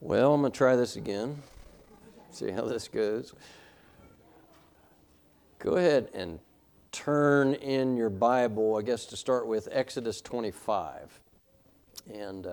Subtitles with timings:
[0.00, 1.42] Well, I'm going to try this again,
[2.30, 3.32] see how this goes.
[5.58, 6.38] Go ahead and
[6.92, 11.18] turn in your Bible, I guess to start with, Exodus 25.
[12.12, 12.50] And uh,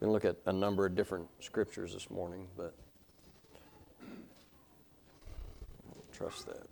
[0.00, 2.74] we're going to look at a number of different scriptures this morning, but
[6.12, 6.66] trust that.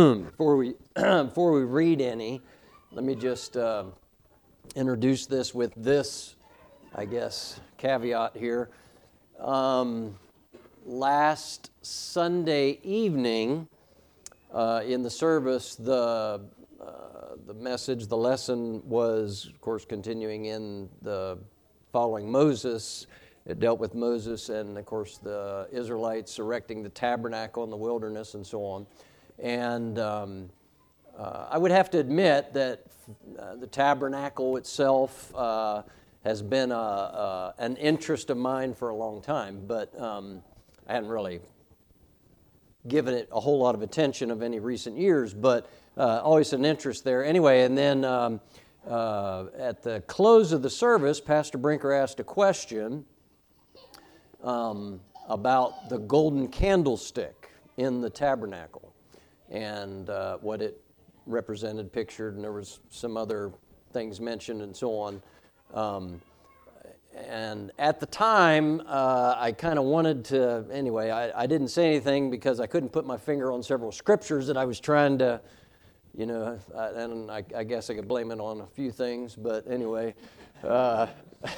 [0.24, 2.40] before we before we read any,
[2.92, 3.84] let me just uh,
[4.74, 6.36] introduce this with this,
[6.94, 8.70] I guess, caveat here.
[9.38, 10.16] Um,
[10.86, 13.68] last Sunday evening,
[14.52, 16.40] uh, in the service, the
[16.80, 21.36] uh, the message, the lesson was, of course, continuing in the
[21.92, 23.06] following Moses.
[23.44, 28.34] It dealt with Moses and, of course, the Israelites erecting the tabernacle in the wilderness
[28.34, 28.86] and so on.
[29.40, 30.50] And um,
[31.18, 32.84] uh, I would have to admit that
[33.38, 35.82] uh, the tabernacle itself uh,
[36.24, 40.42] has been a, a, an interest of mine for a long time, but um,
[40.86, 41.40] I hadn't really
[42.88, 46.64] given it a whole lot of attention of any recent years, but uh, always an
[46.64, 47.24] interest there.
[47.24, 48.40] Anyway, and then um,
[48.88, 53.04] uh, at the close of the service, Pastor Brinker asked a question
[54.42, 58.89] um, about the golden candlestick in the tabernacle
[59.50, 60.80] and uh, what it
[61.26, 63.52] represented, pictured, and there was some other
[63.92, 65.22] things mentioned and so on.
[65.74, 66.20] Um,
[67.16, 71.88] and at the time, uh, I kind of wanted to, anyway, I, I, didn't say
[71.88, 75.40] anything because I couldn't put my finger on several scriptures that I was trying to,
[76.16, 79.68] you know, and I, I guess I could blame it on a few things, but
[79.68, 80.14] anyway.
[80.62, 81.08] Uh,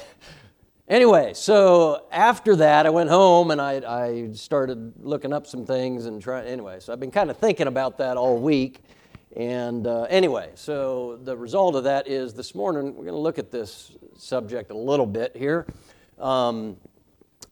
[0.93, 6.05] Anyway, so after that, I went home and I, I started looking up some things
[6.05, 6.45] and trying.
[6.45, 8.79] Anyway, so I've been kind of thinking about that all week.
[9.35, 13.39] And uh, anyway, so the result of that is this morning we're going to look
[13.39, 15.65] at this subject a little bit here.
[16.19, 16.77] Um,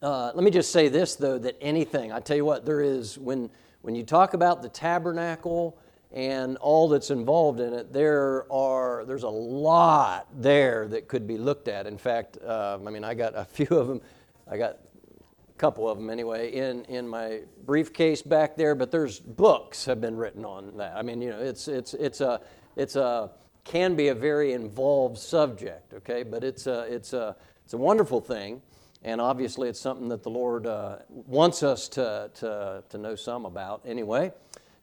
[0.04, 3.18] uh, let me just say this, though, that anything, I tell you what, there is,
[3.18, 3.50] when,
[3.82, 5.80] when you talk about the tabernacle,
[6.14, 11.38] and all that's involved in it, there are there's a lot there that could be
[11.38, 11.88] looked at.
[11.88, 14.02] In fact, uh, I mean, I got a few of them.
[14.50, 18.76] I got a couple of them anyway in in my briefcase back there.
[18.76, 20.98] But there's books have been written on that.
[20.98, 22.42] I mean, you know, it's it's it's a
[22.76, 23.32] it's a
[23.64, 25.94] can be a very involved subject.
[25.94, 28.62] Okay, but it's a it's a it's a wonderful thing.
[29.04, 33.46] And obviously, it's something that the Lord uh, wants us to, to, to know some
[33.46, 34.32] about anyway.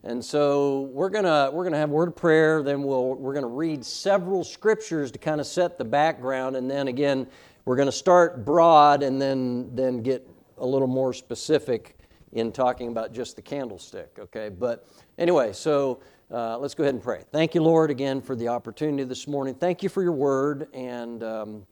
[0.04, 2.62] And so we're gonna we're gonna have word of prayer.
[2.62, 6.86] Then we'll we're gonna read several scriptures to kind of set the background, and then
[6.86, 7.26] again
[7.64, 10.28] we're gonna start broad and then then get
[10.59, 11.98] a little more specific
[12.32, 14.19] in talking about just the candlestick.
[14.19, 14.86] Okay, but
[15.19, 16.00] anyway, so.
[16.30, 17.25] Uh, let's go ahead and pray.
[17.32, 19.54] Thank you, Lord, again for the opportunity this morning.
[19.54, 21.66] Thank you for your word, and um,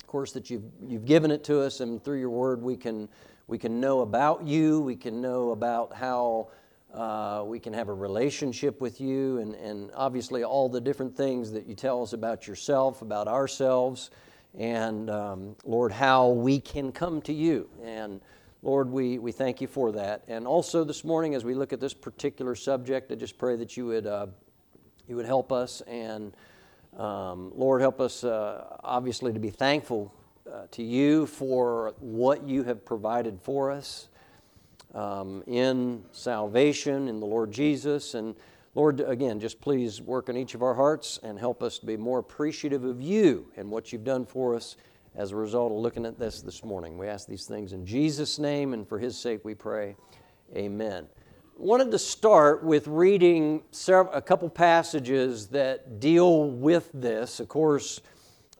[0.00, 3.08] of course that you've you've given it to us, and through your word we can
[3.46, 4.80] we can know about you.
[4.80, 6.48] We can know about how
[6.92, 11.50] uh, we can have a relationship with you, and, and obviously all the different things
[11.52, 14.10] that you tell us about yourself, about ourselves,
[14.58, 17.68] and um, Lord, how we can come to you.
[17.82, 18.20] And
[18.62, 20.22] Lord, we, we thank you for that.
[20.28, 23.76] And also this morning, as we look at this particular subject, I just pray that
[23.76, 24.26] you would, uh,
[25.08, 25.80] you would help us.
[25.88, 26.36] And
[26.98, 30.12] um, Lord, help us uh, obviously to be thankful
[30.52, 34.08] uh, to you for what you have provided for us
[34.94, 38.14] um, in salvation in the Lord Jesus.
[38.14, 38.34] And
[38.74, 41.96] Lord, again, just please work in each of our hearts and help us to be
[41.96, 44.76] more appreciative of you and what you've done for us
[45.14, 46.96] as a result of looking at this this morning.
[46.96, 49.96] We ask these things in Jesus' name and for his sake we pray.
[50.56, 51.06] Amen.
[51.56, 57.40] Wanted to start with reading several, a couple passages that deal with this.
[57.40, 58.00] Of course,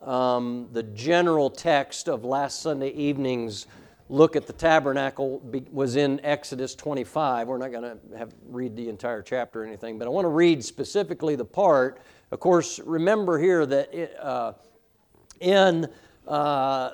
[0.02, 3.66] um, the general text of last Sunday evening's
[4.12, 5.40] look at the tabernacle
[5.72, 7.48] was in Exodus 25.
[7.48, 10.28] We're not going to have read the entire chapter or anything, but I want to
[10.28, 11.98] read specifically the part.
[12.30, 14.52] Of course, remember here that it, uh,
[15.40, 15.88] in
[16.28, 16.90] uh,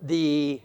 [0.00, 0.62] the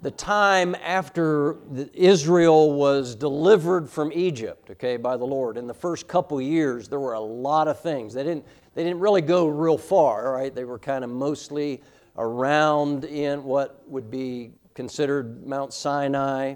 [0.00, 1.58] the time after
[1.92, 6.98] Israel was delivered from Egypt, okay, by the Lord, in the first couple years, there
[6.98, 8.14] were a lot of things.
[8.14, 10.54] They didn't, they didn't really go real far, right?
[10.54, 11.82] They were kind of mostly
[12.16, 16.54] around in what would be considered Mount Sinai.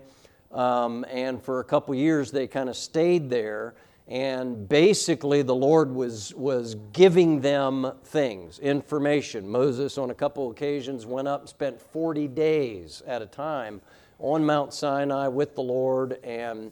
[0.53, 3.75] Um, and for a couple years, they kind of stayed there.
[4.07, 9.49] And basically, the Lord was, was giving them things, information.
[9.49, 13.81] Moses, on a couple occasions, went up and spent 40 days at a time
[14.19, 16.71] on Mount Sinai with the Lord and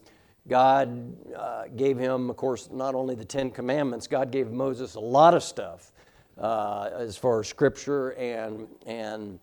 [0.48, 5.00] God uh, gave him, of course, not only the Ten Commandments, God gave Moses a
[5.00, 5.92] lot of stuff
[6.38, 9.38] uh, as far as scripture and, and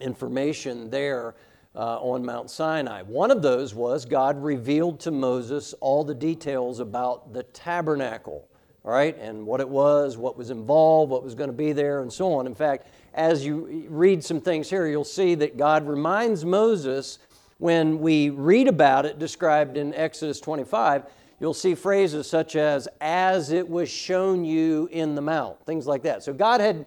[0.00, 1.34] information there
[1.74, 3.02] uh, on Mount Sinai.
[3.02, 8.46] One of those was God revealed to Moses all the details about the tabernacle,
[8.84, 12.02] all right, and what it was, what was involved, what was going to be there,
[12.02, 12.46] and so on.
[12.46, 17.18] In fact, as you read some things here, you'll see that God reminds Moses
[17.58, 21.04] when we read about it described in Exodus 25,
[21.42, 26.02] you'll see phrases such as, as it was shown you in the mount, things like
[26.04, 26.22] that.
[26.22, 26.86] So God had,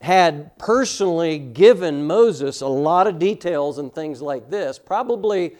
[0.00, 5.56] had personally given Moses a lot of details and things like this, probably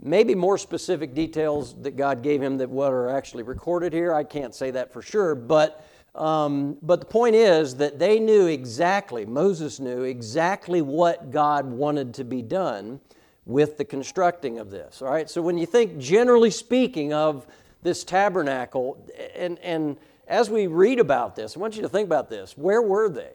[0.00, 4.14] maybe more specific details that God gave him that what are actually recorded here.
[4.14, 5.86] I can't say that for sure, but.
[6.14, 12.14] Um, but the point is that they knew exactly, Moses knew exactly what God wanted
[12.14, 13.00] to be done
[13.44, 15.02] with the constructing of this.
[15.02, 17.46] All right, so when you think generally speaking of
[17.86, 18.98] this tabernacle,
[19.36, 19.96] and, and
[20.26, 22.58] as we read about this, I want you to think about this.
[22.58, 23.32] Where were they?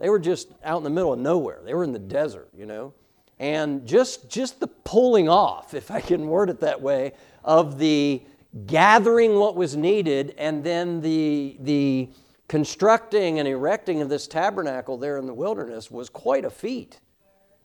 [0.00, 1.60] They were just out in the middle of nowhere.
[1.64, 2.94] They were in the desert, you know.
[3.38, 7.12] And just just the pulling off, if I can word it that way,
[7.44, 8.22] of the
[8.66, 12.10] gathering what was needed and then the the
[12.48, 16.98] constructing and erecting of this tabernacle there in the wilderness was quite a feat.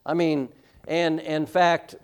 [0.06, 0.50] I mean,
[0.88, 1.96] and in fact,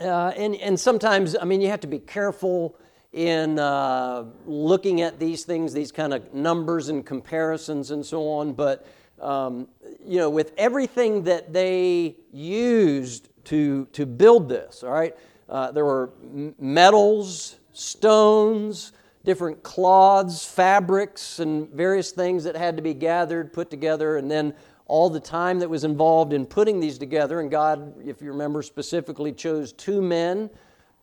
[0.00, 2.76] uh, and, and sometimes, I mean, you have to be careful
[3.12, 8.52] in uh, looking at these things, these kind of numbers and comparisons and so on.
[8.54, 8.86] But,
[9.20, 9.68] um,
[10.04, 15.14] you know, with everything that they used to, to build this, all right,
[15.48, 16.10] uh, there were
[16.58, 18.92] metals, stones,
[19.24, 24.54] different cloths, fabrics, and various things that had to be gathered, put together, and then
[24.86, 27.40] all the time that was involved in putting these together.
[27.40, 30.50] And God, if you remember specifically, chose two men,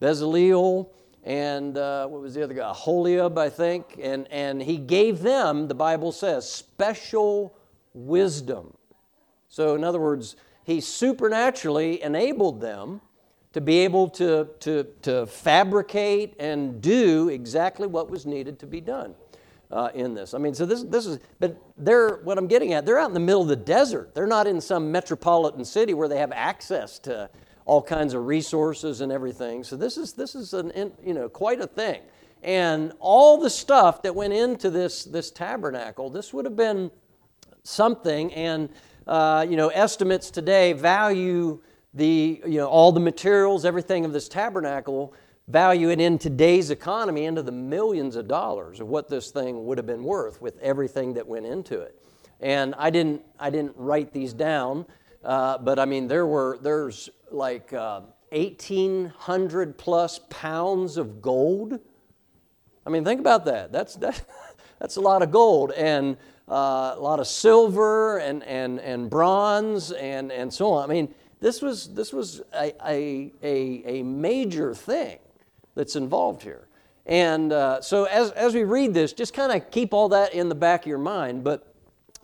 [0.01, 0.89] Bezaleel
[1.23, 2.71] and uh, what was the other guy?
[2.73, 3.99] Holiab, I think.
[4.01, 7.55] And, and he gave them, the Bible says, special
[7.93, 8.73] wisdom.
[9.47, 13.01] So, in other words, he supernaturally enabled them
[13.53, 18.79] to be able to, to, to fabricate and do exactly what was needed to be
[18.79, 19.15] done
[19.71, 20.33] uh, in this.
[20.33, 23.13] I mean, so this, this is, but they're, what I'm getting at, they're out in
[23.15, 24.13] the middle of the desert.
[24.13, 27.29] They're not in some metropolitan city where they have access to
[27.69, 29.63] all kinds of resources and everything.
[29.63, 32.01] So this is, this is an, you know, quite a thing.
[32.41, 36.89] And all the stuff that went into this, this tabernacle, this would have been
[37.61, 38.33] something.
[38.33, 38.69] And,
[39.05, 41.61] uh, you know, estimates today value
[41.93, 45.13] the, you know, all the materials, everything of this tabernacle
[45.47, 49.77] value it in today's economy into the millions of dollars of what this thing would
[49.77, 52.01] have been worth with everything that went into it.
[52.39, 54.87] And I didn't, I didn't write these down,
[55.23, 61.79] uh, but I mean, there were, there's like uh, 1,800 plus pounds of gold.
[62.85, 63.71] I mean, think about that.
[63.71, 64.21] That's, that,
[64.79, 65.71] that's a lot of gold.
[65.71, 66.17] And
[66.47, 70.89] uh, a lot of silver and, and, and bronze and, and so on.
[70.89, 75.19] I mean, this was, this was a, a, a, a major thing
[75.75, 76.67] that's involved here.
[77.05, 80.49] And uh, so as, as we read this, just kind of keep all that in
[80.49, 81.43] the back of your mind.
[81.43, 81.73] But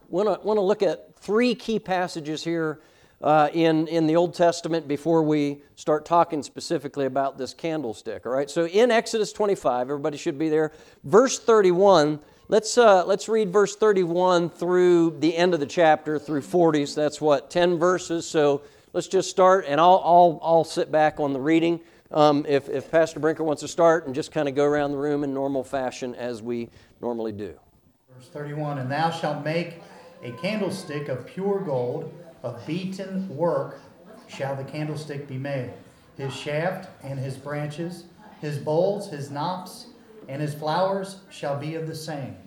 [0.10, 2.82] to want to look at three key passages here
[3.22, 8.26] uh, in, in the Old Testament before we start talking specifically about this candlestick.
[8.26, 10.72] All right, so in Exodus 25, everybody should be there.
[11.04, 16.42] Verse 31, let's, uh, let's read verse 31 through the end of the chapter, through
[16.42, 16.90] 40s.
[16.90, 18.28] So that's what, 10 verses.
[18.28, 18.62] So
[18.94, 21.80] let's just start, and I'll, I'll, I'll sit back on the reading
[22.12, 24.98] um, if, if Pastor Brinker wants to start and just kind of go around the
[24.98, 26.70] room in normal fashion as we
[27.02, 27.58] normally do.
[28.16, 29.82] Verse 31 And thou shalt make
[30.24, 32.14] a candlestick of pure gold,
[32.46, 33.82] of beaten work
[34.28, 35.74] shall the candlestick be made.
[36.18, 38.06] His shaft and his branches,
[38.40, 39.88] his bowls, his knops,
[40.30, 42.38] and his flowers shall be of the same.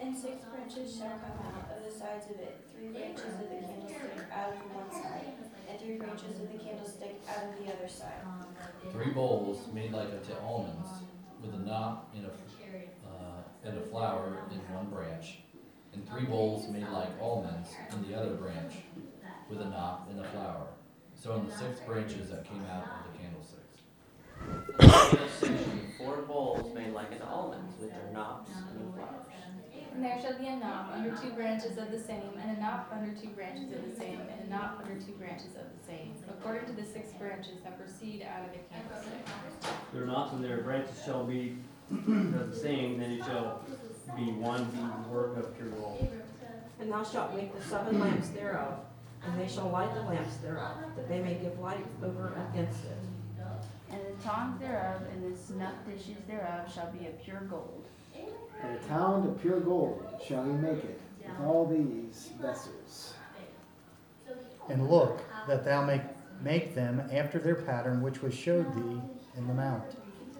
[0.00, 3.66] And six branches shall come out of the sides of it, three branches of the
[3.66, 5.32] candlestick out of one side,
[5.68, 8.22] and three branches of the candlestick out of the other side
[8.92, 10.88] three bowls made like unto almonds,
[11.40, 12.28] with a knop and a,
[13.08, 15.38] uh, and a flower in one branch,
[15.92, 18.74] and three bowls made like almonds in the other branch,
[19.52, 20.66] with a knop and a flower.
[21.14, 23.82] So in the six branches that came out of the candlesticks.
[25.98, 29.26] Four bowls made like an almond with their knops and the flowers.
[29.94, 32.90] And there shall be a knop under two branches of the same, and a knop
[32.90, 36.14] under two branches of the same, and a knop under two branches of the same,
[36.30, 39.26] according to the six branches that proceed out of the candlestick.
[39.92, 41.58] Their knops and their branches shall be
[41.90, 43.62] the same, then it shall
[44.16, 44.66] be one
[45.10, 46.08] work of pure gold.
[46.80, 48.78] And thou shalt make the seven lamps thereof,
[49.24, 52.96] and they shall light the lamps thereof, that they may give light over against it.
[53.90, 57.86] And the the tongs thereof and the snuff dishes thereof shall be of pure gold.
[58.62, 63.14] And a talent of pure gold shall he make it with all these vessels.
[64.68, 66.02] And look, that thou make,
[66.42, 69.00] make them after their pattern which was showed thee
[69.36, 69.84] in the mount.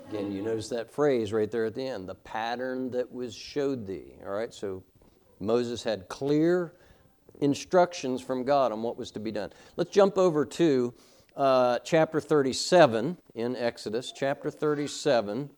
[0.09, 3.87] Again, you notice that phrase right there at the end the pattern that was showed
[3.87, 4.15] thee.
[4.25, 4.83] All right, so
[5.41, 6.75] Moses had clear
[7.43, 9.51] instructions from God on what was to be done.
[9.77, 10.95] Let's jump over to
[11.37, 15.51] uh, chapter 37 in Exodus, chapter 37.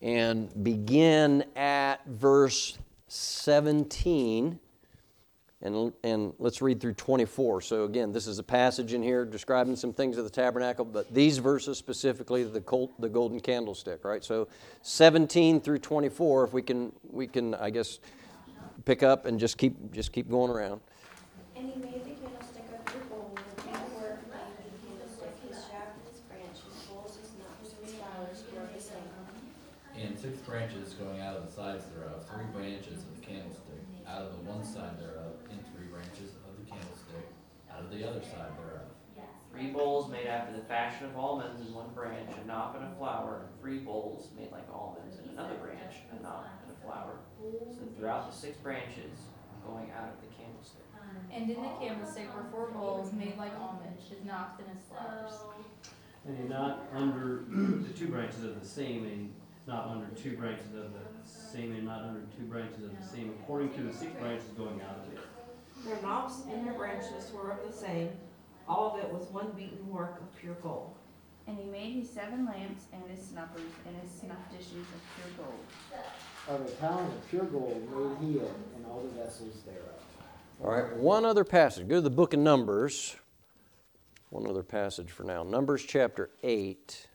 [0.00, 4.60] And begin at verse 17.
[5.64, 7.62] And, and let's read through 24.
[7.62, 11.12] So, again, this is a passage in here describing some things of the tabernacle, but
[11.12, 14.22] these verses specifically, the, col- the golden candlestick, right?
[14.22, 14.46] So,
[14.82, 17.98] 17 through 24, if we can, we can, I guess,
[18.84, 20.82] pick up and just keep, just keep going around.
[21.56, 25.64] And he made the candlestick of pure gold, with beadwork made for the candlestick, his
[25.64, 29.00] shaft and his branch, his bowls, his knops, and his flowers were the same.
[29.96, 34.22] And six branches going out of the sides thereof, three branches of the candlestick, out
[34.22, 37.24] of the one side thereof, and three branches of the candlestick,
[37.72, 38.80] out of the other side thereof.
[39.52, 42.96] Three bowls made after the fashion of almonds in one branch, a knop and a
[42.96, 47.20] flower, and three bowls made like almonds in another branch, a knop and a flower.
[47.70, 49.30] So throughout the six branches
[49.64, 50.82] going out of the candlestick.
[51.32, 55.32] And in the candlestick were four bowls made like almonds, his knops and his flowers.
[56.26, 59.32] And you're not under the two branches of the same, and
[59.68, 63.32] knop under two branches of the same, and knop under two branches of the same,
[63.40, 65.20] according to the six branches going out of it.
[65.84, 68.10] Their knops and their branches were of the same.
[68.68, 70.94] All of it was one beaten work of pure gold.
[71.46, 75.46] And he made his seven lamps and his snuffers and his snuff dishes of pure
[75.46, 75.60] gold.
[76.48, 79.84] Of a talent of pure gold made he it and all the vessels thereof.
[80.62, 81.86] All right, one other passage.
[81.88, 83.16] Go to the book of Numbers.
[84.30, 85.42] One other passage for now.
[85.42, 87.08] Numbers chapter 8.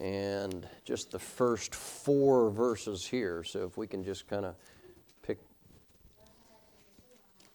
[0.00, 3.44] And just the first four verses here.
[3.44, 4.64] So if we can just kind of pick,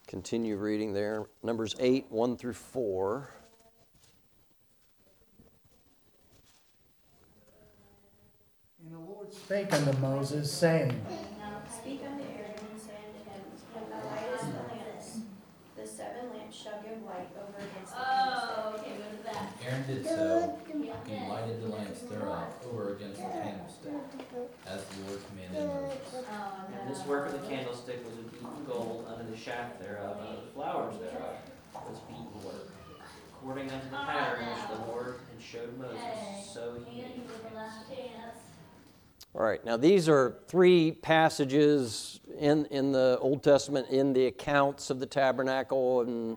[0.09, 1.27] continue reading there.
[1.43, 3.29] Numbers 8, 1 through 4.
[8.83, 10.99] And the Lord spake unto Moses, saying,
[11.71, 13.41] Speak unto Aaron and say unto him,
[13.75, 15.19] When thou lightest the lamps,
[15.77, 19.09] the seven lamps shall give light over against the candlestick.
[19.67, 20.57] Aaron did so,
[21.05, 23.93] he lighted the lamps thereof over against the candlestick,
[24.65, 26.25] as the Lord commanded Moses.
[26.81, 28.28] And this work of the candlestick was of beaten
[28.67, 31.35] gold, under the shaft thereof, and of the flowers thereof
[31.73, 32.69] was beaten work.
[33.33, 37.21] According unto the pattern which the Lord had showed Moses, so he made.
[39.35, 44.89] All right, now these are three passages in, in the Old Testament in the accounts
[44.89, 46.35] of the tabernacle and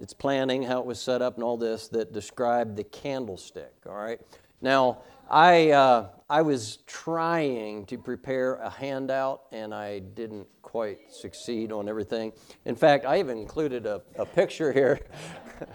[0.00, 3.74] its planning, how it was set up, and all this that describe the candlestick.
[3.86, 4.20] All right,
[4.62, 11.72] now I, uh, I was trying to prepare a handout and I didn't quite succeed
[11.72, 12.32] on everything.
[12.64, 15.00] In fact, I even included a, a picture here.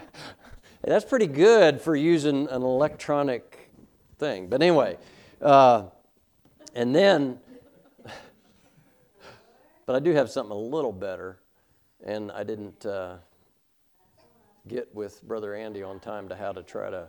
[0.82, 3.70] That's pretty good for using an electronic
[4.18, 4.48] thing.
[4.48, 4.98] But anyway,
[5.42, 5.88] uh,
[6.74, 7.38] and then,
[9.86, 11.42] but I do have something a little better,
[12.02, 13.18] and I didn't uh,
[14.70, 17.08] get with Brother Andy on time to how to try to.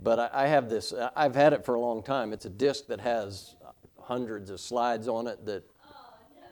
[0.00, 2.32] But I, I have this, I've had it for a long time.
[2.32, 3.56] It's a disc that has
[4.00, 5.64] hundreds of slides on it that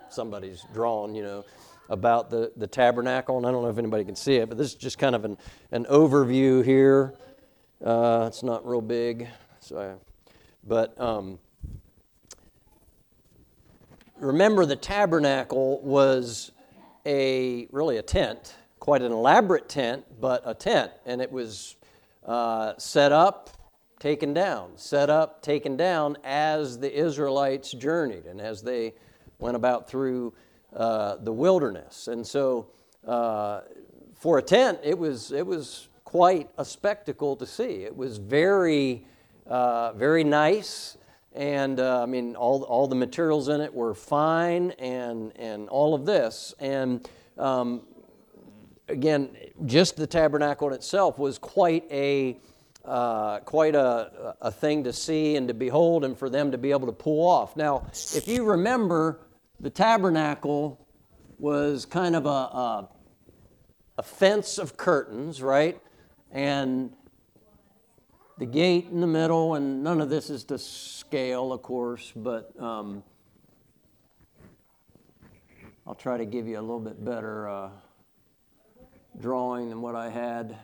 [0.09, 1.45] somebody's drawn, you know,
[1.89, 3.37] about the, the tabernacle.
[3.37, 5.25] And I don't know if anybody can see it, but this is just kind of
[5.25, 5.39] an,
[5.71, 7.15] an overview here.
[7.85, 9.29] Uh, it's not real big,
[9.61, 9.95] so I,
[10.67, 11.39] but um,
[14.19, 16.53] remember the tabernacle was
[17.05, 21.77] a really a tent, quite an elaborate tent, but a tent, and it was
[22.27, 23.51] uh, set up,
[23.99, 28.95] taken down, set up, taken down as the Israelites journeyed and as they
[29.39, 30.35] went about through
[30.75, 32.09] uh, the wilderness.
[32.09, 32.69] And so,
[33.07, 33.61] uh,
[34.15, 37.85] for a tent, it was it was quite a spectacle to see.
[37.85, 39.07] It was very
[39.47, 40.99] uh, very nice.
[41.35, 45.95] And uh, I mean, all, all the materials in it were fine and, and all
[45.95, 46.55] of this.
[46.59, 47.07] And
[47.37, 47.83] um,
[48.89, 52.39] again, just the tabernacle in itself was quite a,
[52.85, 56.71] uh, quite a, a thing to see and to behold and for them to be
[56.71, 57.57] able to pull off.
[57.57, 59.21] Now, if you remember,
[59.61, 60.87] the tabernacle
[61.39, 62.89] was kind of a, a,
[63.99, 65.81] a fence of curtains, right?
[66.31, 66.93] And
[68.39, 72.53] the gate in the middle, and none of this is to scale, of course, but
[72.61, 73.03] um,
[75.87, 77.71] I'll try to give you a little bit better uh,
[79.21, 80.57] drawing than what I had.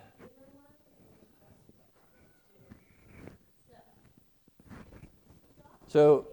[5.89, 6.27] So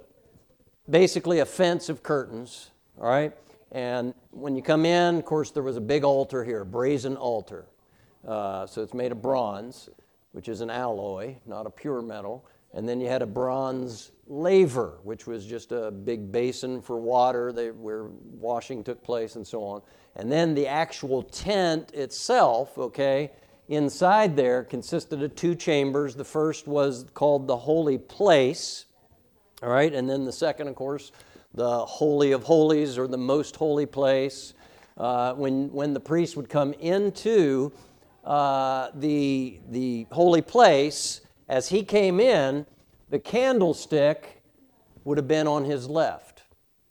[0.89, 3.33] basically, a fence of curtains, all right?
[3.71, 7.17] And when you come in, of course, there was a big altar here, a brazen
[7.17, 7.65] altar.
[8.27, 9.89] Uh, so it's made of bronze,
[10.31, 12.45] which is an alloy, not a pure metal.
[12.73, 17.51] And then you had a bronze laver, which was just a big basin for water
[17.51, 18.05] they, where
[18.39, 19.81] washing took place and so on.
[20.19, 23.31] And then the actual tent itself, okay,
[23.69, 26.13] inside there consisted of two chambers.
[26.13, 28.83] The first was called the holy place,
[29.63, 31.13] all right, and then the second, of course,
[31.53, 34.55] the Holy of Holies or the most holy place.
[34.97, 37.71] Uh, when, when the priest would come into
[38.25, 42.65] uh, the, the holy place, as he came in,
[43.09, 44.41] the candlestick
[45.05, 46.28] would have been on his left,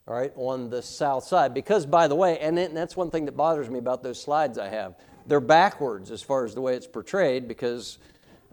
[0.09, 1.53] all right, on the south side.
[1.53, 4.67] Because, by the way, and that's one thing that bothers me about those slides I
[4.67, 4.95] have,
[5.27, 7.99] they're backwards as far as the way it's portrayed because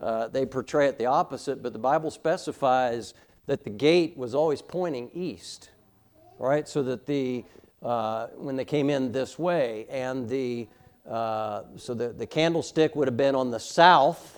[0.03, 3.15] uh, they portray it the opposite, but the Bible specifies
[3.47, 5.71] that the gate was always pointing east,
[6.39, 7.43] right, so that the,
[7.83, 10.69] uh, when they came in this way, and the,
[11.09, 14.36] uh, so the, the candlestick would have been on the south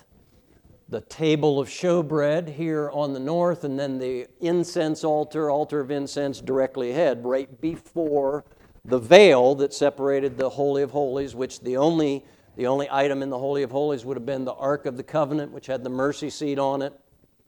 [0.89, 5.91] the table of showbread here on the north, and then the incense altar, altar of
[5.91, 8.43] incense directly ahead, right before
[8.85, 13.29] the veil that separated the Holy of Holies, which the only, the only item in
[13.29, 15.91] the Holy of Holies would have been the Ark of the Covenant, which had the
[15.91, 16.93] mercy seat on it,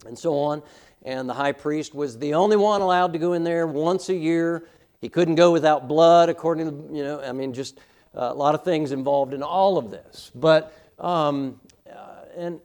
[0.06, 0.62] and so on.
[1.04, 4.16] And the high priest was the only one allowed to go in there once a
[4.16, 4.68] year.
[5.00, 7.80] He couldn't go without blood, according to, you know, I mean, just
[8.16, 10.30] uh, a lot of things involved in all of this.
[10.36, 12.60] But, um, uh, and,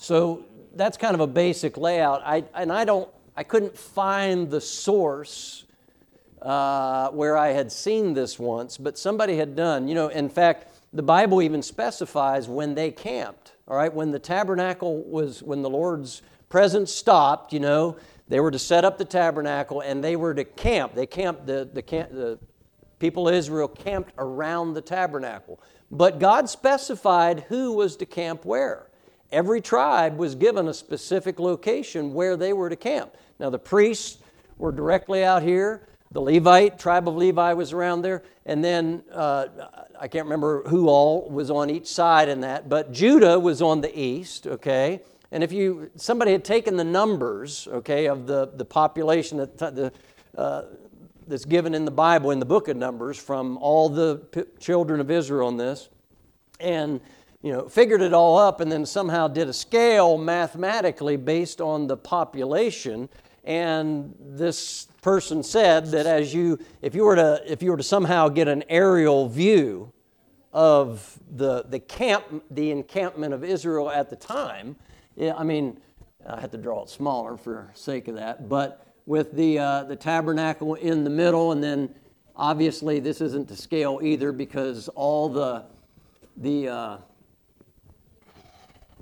[0.00, 2.22] so that's kind of a basic layout.
[2.24, 5.64] I, and I don't, I couldn't find the source
[6.40, 9.88] uh, where I had seen this once, but somebody had done.
[9.88, 13.52] You know, in fact, the Bible even specifies when they camped.
[13.68, 18.50] All right, when the tabernacle was, when the Lord's presence stopped, you know, they were
[18.50, 20.94] to set up the tabernacle and they were to camp.
[20.94, 22.38] They camped the the, camp, the
[22.98, 28.89] people of Israel camped around the tabernacle, but God specified who was to camp where.
[29.32, 33.16] Every tribe was given a specific location where they were to camp.
[33.38, 34.18] Now, the priests
[34.58, 35.86] were directly out here.
[36.12, 38.24] The Levite, tribe of Levi, was around there.
[38.44, 39.46] And then uh,
[39.98, 43.80] I can't remember who all was on each side in that, but Judah was on
[43.80, 45.02] the east, okay?
[45.30, 49.92] And if you, somebody had taken the numbers, okay, of the, the population that the,
[50.36, 50.62] uh,
[51.28, 55.00] that's given in the Bible, in the book of Numbers, from all the p- children
[55.00, 55.88] of Israel on this,
[56.58, 57.00] and
[57.42, 61.86] you know, figured it all up and then somehow did a scale mathematically based on
[61.86, 63.08] the population.
[63.44, 67.82] And this person said that as you, if you were to, if you were to
[67.82, 69.92] somehow get an aerial view
[70.52, 74.76] of the, the camp, the encampment of Israel at the time,
[75.16, 75.80] yeah, I mean,
[76.28, 79.96] I had to draw it smaller for sake of that, but with the, uh, the
[79.96, 81.94] tabernacle in the middle, and then
[82.36, 85.64] obviously this isn't to scale either because all the,
[86.36, 86.98] the, uh,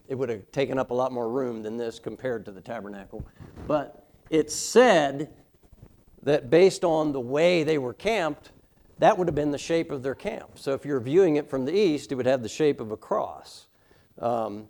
[0.08, 3.24] it would have taken up a lot more room than this compared to the tabernacle.
[3.66, 5.30] But it said
[6.22, 8.50] that based on the way they were camped,
[8.98, 10.52] that would have been the shape of their camp.
[10.56, 12.96] So if you're viewing it from the east, it would have the shape of a
[12.96, 13.66] cross.
[14.18, 14.66] Um,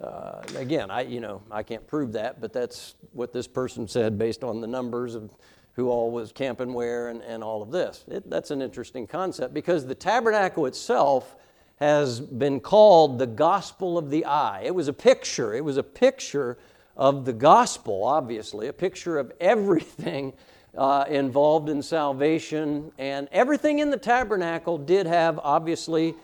[0.00, 4.18] uh, again, I you know I can't prove that, but that's what this person said
[4.18, 5.30] based on the numbers of
[5.72, 8.04] who all was camping where and, and all of this.
[8.08, 11.36] It, that's an interesting concept because the tabernacle itself
[11.76, 14.62] has been called the gospel of the eye.
[14.64, 16.58] It was a picture, it was a picture
[16.96, 20.32] of the gospel, obviously, a picture of everything
[20.76, 22.90] uh, involved in salvation.
[22.98, 26.14] And everything in the tabernacle did have, obviously,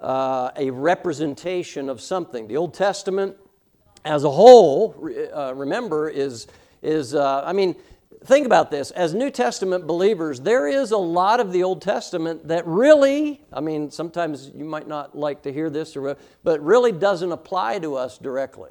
[0.00, 2.48] uh, a representation of something.
[2.48, 3.36] The Old Testament
[4.04, 4.96] as a whole,
[5.34, 6.46] uh, remember, is,
[6.82, 7.76] is uh, I mean,
[8.24, 8.90] think about this.
[8.90, 13.60] As New Testament believers, there is a lot of the Old Testament that really, I
[13.60, 17.96] mean, sometimes you might not like to hear this, or, but really doesn't apply to
[17.96, 18.70] us directly.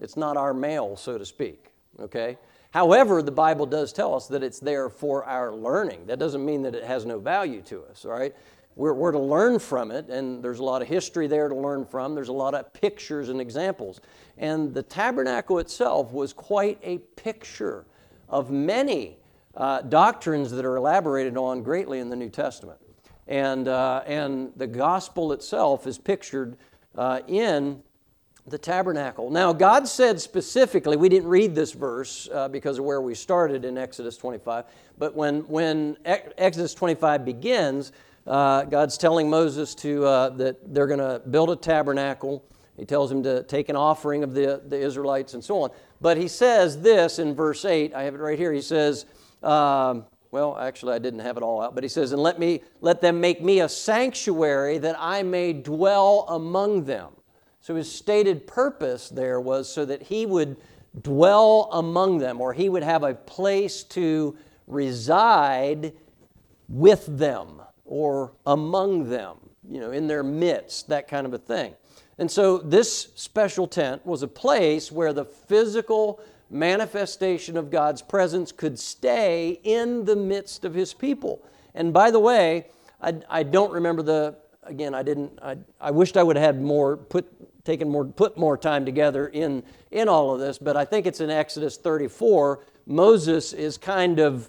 [0.00, 1.66] It's not our mail, so to speak,
[2.00, 2.38] okay?
[2.70, 6.06] However, the Bible does tell us that it's there for our learning.
[6.06, 8.34] That doesn't mean that it has no value to us, all right?
[8.74, 11.86] We're, we're to learn from it, and there's a lot of history there to learn
[11.86, 12.14] from.
[12.14, 14.02] There's a lot of pictures and examples.
[14.36, 17.86] And the tabernacle itself was quite a picture
[18.28, 19.18] of many
[19.56, 22.78] uh, doctrines that are elaborated on greatly in the New Testament.
[23.26, 26.56] And, uh, and the gospel itself is pictured
[26.96, 27.82] uh, in
[28.46, 29.30] the tabernacle.
[29.30, 33.64] Now, God said specifically, we didn't read this verse uh, because of where we started
[33.64, 34.66] in Exodus 25,
[34.98, 37.90] but when, when Exodus 25 begins,
[38.26, 42.44] uh, God's telling Moses to, uh, that they're going to build a tabernacle.
[42.76, 45.70] He tells him to take an offering of the, the Israelites and so on.
[46.00, 48.52] But he says this in verse 8, I have it right here.
[48.52, 49.06] He says,
[49.42, 52.62] um, well, actually, I didn't have it all out, but he says, And let, me,
[52.80, 57.12] let them make me a sanctuary that I may dwell among them.
[57.60, 60.56] So his stated purpose there was so that he would
[61.00, 65.92] dwell among them, or he would have a place to reside
[66.68, 69.36] with them or among them,
[69.68, 71.74] you know, in their midst, that kind of a thing.
[72.18, 78.52] And so this special tent was a place where the physical manifestation of God's presence
[78.52, 81.42] could stay in the midst of his people.
[81.74, 82.66] And by the way,
[83.02, 86.62] I, I don't remember the, again, I didn't, I, I wished I would have had
[86.62, 90.84] more, put, taken more, put more time together in, in all of this, but I
[90.84, 92.64] think it's in Exodus 34.
[92.86, 94.48] Moses is kind of,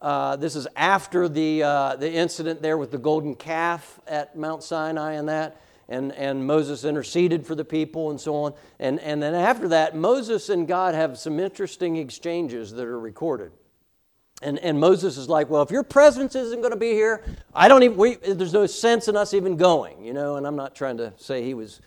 [0.00, 4.64] uh, this is after the, uh, the incident there with the golden calf at Mount
[4.64, 8.54] Sinai and that and, and Moses interceded for the people and so on.
[8.78, 13.52] And, and then after that, Moses and God have some interesting exchanges that are recorded.
[14.42, 17.22] And, and Moses is like, well, if your presence isn't going to be here,
[17.54, 20.56] I don't even, we, there's no sense in us even going, you know, and I'm
[20.56, 21.80] not trying to say he was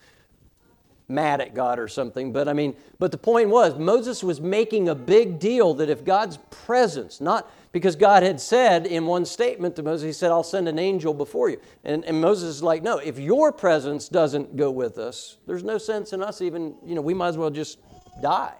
[1.10, 4.90] mad at God or something, but I mean, but the point was, Moses was making
[4.90, 9.76] a big deal that if God's presence, not, because God had said in one statement
[9.76, 11.62] to Moses, He said, I'll send an angel before you.
[11.84, 15.78] And, and Moses is like, No, if your presence doesn't go with us, there's no
[15.78, 17.78] sense in us even, you know, we might as well just
[18.20, 18.56] die.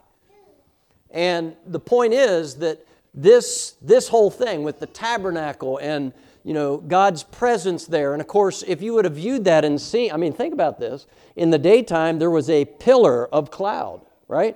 [1.10, 6.78] And the point is that this, this whole thing with the tabernacle and you know
[6.78, 10.18] God's presence there, and of course, if you would have viewed that and seen, I
[10.18, 11.08] mean, think about this.
[11.36, 14.56] In the daytime, there was a pillar of cloud, right?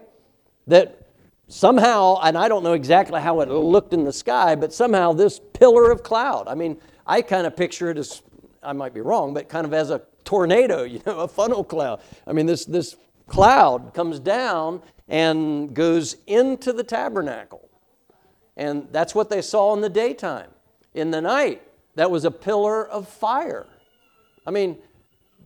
[0.67, 1.00] That
[1.51, 5.39] somehow, and I don't know exactly how it looked in the sky, but somehow this
[5.53, 6.47] pillar of cloud.
[6.47, 8.21] I mean, I kind of picture it as,
[8.63, 12.01] I might be wrong, but kind of as a tornado, you know, a funnel cloud.
[12.25, 12.95] I mean, this, this
[13.27, 17.69] cloud comes down and goes into the tabernacle.
[18.55, 20.49] And that's what they saw in the daytime.
[20.93, 21.61] In the night,
[21.95, 23.67] that was a pillar of fire.
[24.45, 24.77] I mean,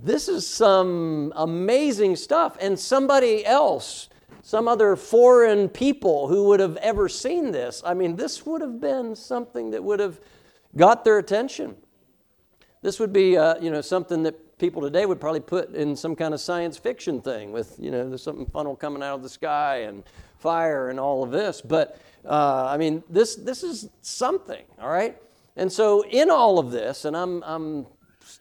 [0.03, 2.57] this is some amazing stuff.
[2.59, 4.09] And somebody else
[4.45, 7.81] some other foreign people who would have ever seen this.
[7.83, 10.19] I mean, this would have been something that would have
[10.77, 11.75] got their attention.
[12.83, 16.15] This would be, uh, you know, something that people today would probably put in some
[16.15, 19.29] kind of science fiction thing with, you know, there's something funnel coming out of the
[19.29, 20.03] sky and
[20.37, 21.59] fire and all of this.
[21.59, 25.17] But uh, I mean, this this is something, all right.
[25.55, 27.87] And so, in all of this, and I'm I'm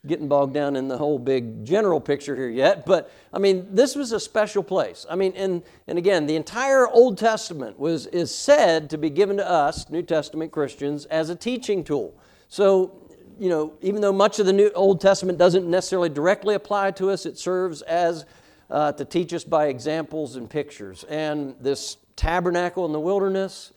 [0.07, 3.95] getting bogged down in the whole big general picture here yet, but I mean, this
[3.95, 5.07] was a special place.
[5.09, 9.37] I mean, and, and again, the entire Old Testament was, is said to be given
[9.39, 12.15] to us, New Testament Christians, as a teaching tool.
[12.49, 16.93] So, you know, even though much of the New Old Testament doesn't necessarily directly apply
[16.93, 18.25] to us, it serves as
[18.71, 21.05] uh, to teach us by examples and pictures.
[21.05, 23.73] And this tabernacle in the wilderness,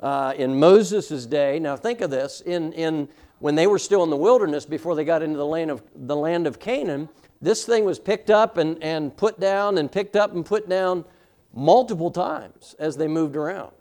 [0.00, 3.08] uh, in Moses' day, now think of this, in, in
[3.42, 6.14] when they were still in the wilderness before they got into the land of, the
[6.14, 7.08] land of Canaan,
[7.40, 11.04] this thing was picked up and, and put down and picked up and put down
[11.52, 13.72] multiple times as they moved around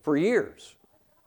[0.00, 0.74] for years.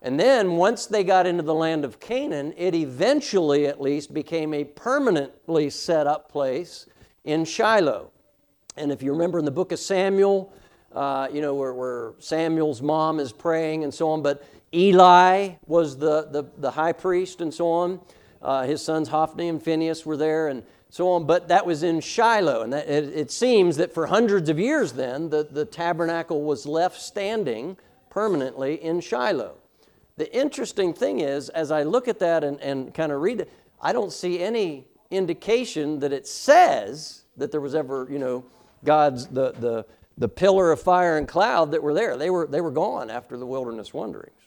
[0.02, 4.54] And then once they got into the land of Canaan, it eventually, at least, became
[4.54, 6.88] a permanently set up place
[7.24, 8.12] in Shiloh.
[8.76, 10.52] And if you remember in the book of Samuel,
[10.92, 14.44] uh, you know, where, where Samuel's mom is praying and so on, but
[14.76, 18.00] Eli was the, the, the high priest and so on.
[18.42, 22.00] Uh, his sons Hophni and Phinehas were there and so on, but that was in
[22.00, 22.62] Shiloh.
[22.62, 26.66] And that, it, it seems that for hundreds of years then, the, the tabernacle was
[26.66, 27.78] left standing
[28.10, 29.56] permanently in Shiloh.
[30.18, 33.52] The interesting thing is, as I look at that and, and kind of read it,
[33.82, 38.46] I don't see any indication that it says that there was ever, you know,
[38.86, 39.86] God's, the, the,
[40.18, 42.16] the pillar of fire and cloud that were there.
[42.16, 44.45] They were, they were gone after the wilderness wanderings.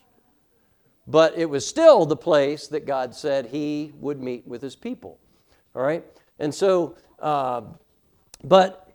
[1.09, 5.19] But it was still the place that God said He would meet with His people.
[5.75, 6.05] All right?
[6.39, 7.63] And so, uh,
[8.45, 8.91] but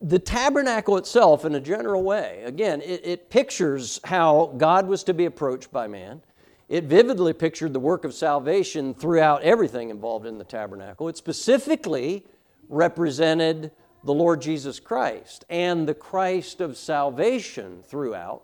[0.00, 5.14] the tabernacle itself, in a general way, again, it, it pictures how God was to
[5.14, 6.22] be approached by man.
[6.68, 11.08] It vividly pictured the work of salvation throughout everything involved in the tabernacle.
[11.08, 12.24] It specifically
[12.68, 13.72] represented
[14.04, 18.42] the Lord Jesus Christ and the Christ of salvation throughout.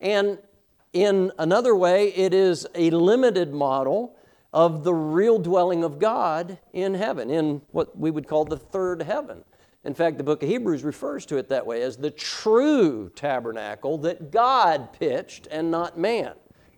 [0.00, 0.38] And
[0.92, 4.16] in another way, it is a limited model
[4.52, 9.02] of the real dwelling of God in heaven, in what we would call the third
[9.02, 9.44] heaven.
[9.84, 13.98] In fact, the book of Hebrews refers to it that way as the true tabernacle
[13.98, 16.34] that God pitched and not man.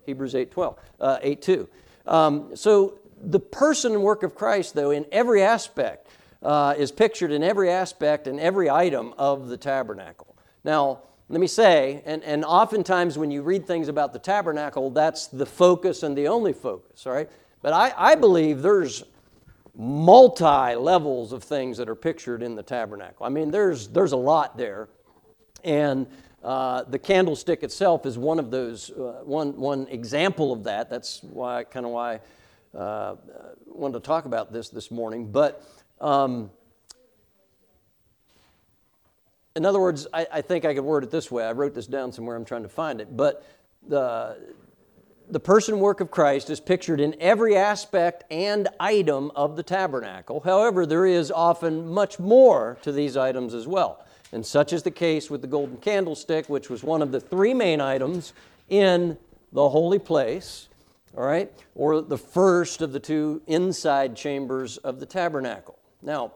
[0.06, 1.68] Hebrews 8 12, uh, 8 2.
[2.06, 6.08] Um, so the person and work of Christ, though, in every aspect,
[6.42, 10.36] uh, is pictured in every aspect and every item of the tabernacle.
[10.62, 15.26] Now, let me say, and, and oftentimes when you read things about the tabernacle, that's
[15.26, 17.30] the focus and the only focus, right?
[17.62, 19.04] But I, I believe there's
[19.74, 23.24] multi levels of things that are pictured in the tabernacle.
[23.24, 24.88] I mean, there's, there's a lot there.
[25.64, 26.06] And
[26.42, 30.90] uh, the candlestick itself is one of those, uh, one, one example of that.
[30.90, 32.20] That's why, kind of why
[32.74, 33.16] I uh,
[33.66, 35.32] wanted to talk about this this morning.
[35.32, 35.64] But
[36.02, 36.50] um,
[39.56, 41.44] in other words, I, I, think I could word it this way.
[41.44, 43.16] I wrote this down somewhere, I'm trying to find it.
[43.16, 43.46] But
[43.86, 44.36] the,
[45.30, 50.40] the person work of Christ is pictured in every aspect and item of the tabernacle.
[50.40, 54.04] However, there is often much more to these items as well.
[54.32, 57.54] And such is the case with the golden candlestick, which was one of the three
[57.54, 58.32] main items
[58.68, 59.16] in
[59.52, 60.68] the holy place,
[61.16, 65.78] all right, or the first of the two inside chambers of the tabernacle.
[66.02, 66.32] Now,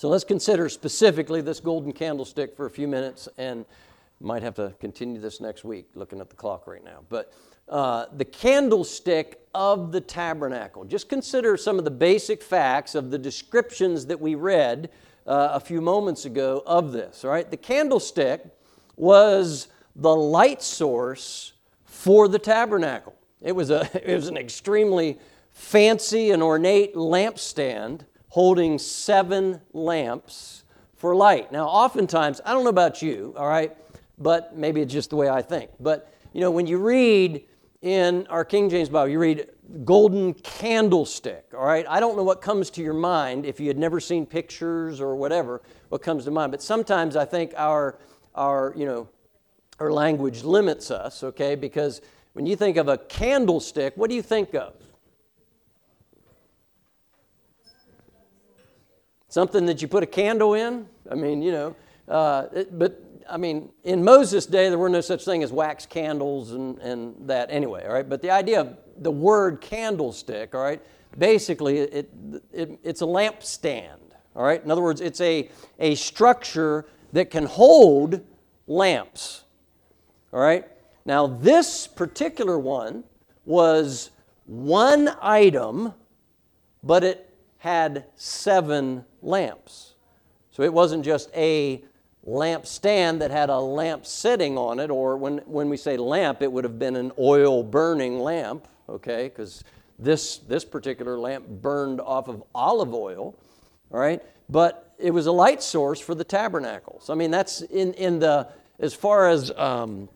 [0.00, 3.66] so let's consider specifically this golden candlestick for a few minutes and
[4.18, 7.00] might have to continue this next week looking at the clock right now.
[7.10, 7.34] But
[7.68, 10.86] uh, the candlestick of the tabernacle.
[10.86, 14.88] Just consider some of the basic facts of the descriptions that we read
[15.26, 17.22] uh, a few moments ago of this.
[17.22, 18.42] All right, the candlestick
[18.96, 21.52] was the light source
[21.84, 23.16] for the tabernacle.
[23.42, 25.18] It was, a, it was an extremely
[25.50, 30.64] fancy and ornate lampstand holding seven lamps
[30.94, 31.52] for light.
[31.52, 33.76] Now, oftentimes, I don't know about you, all right,
[34.18, 35.70] but maybe it's just the way I think.
[35.80, 37.44] But, you know, when you read
[37.82, 39.48] in our King James Bible, you read
[39.84, 41.84] golden candlestick, all right?
[41.88, 45.16] I don't know what comes to your mind if you had never seen pictures or
[45.16, 46.52] whatever, what comes to mind.
[46.52, 47.98] But sometimes I think our,
[48.34, 49.08] our, you know,
[49.80, 51.54] our language limits us, okay?
[51.54, 52.00] Because
[52.34, 54.74] when you think of a candlestick, what do you think of?
[59.30, 60.88] Something that you put a candle in?
[61.08, 61.76] I mean, you know,
[62.08, 65.86] uh, it, but I mean, in Moses' day, there were no such thing as wax
[65.86, 68.08] candles and, and that anyway, all right?
[68.08, 70.82] But the idea of the word candlestick, all right,
[71.16, 72.10] basically it,
[72.52, 74.00] it, it's a lampstand,
[74.34, 74.62] all right?
[74.64, 78.20] In other words, it's a, a structure that can hold
[78.66, 79.44] lamps,
[80.32, 80.66] all right?
[81.04, 83.04] Now, this particular one
[83.44, 84.10] was
[84.46, 85.94] one item,
[86.82, 89.94] but it had seven lamps.
[90.50, 91.82] So it wasn't just a
[92.24, 96.42] lamp stand that had a lamp sitting on it, or when, when we say lamp,
[96.42, 99.64] it would have been an oil burning lamp, okay, because
[99.98, 103.34] this, this particular lamp burned off of olive oil,
[103.90, 107.08] all right, but it was a light source for the tabernacles.
[107.08, 110.08] I mean, that's in, in the, as far as, um,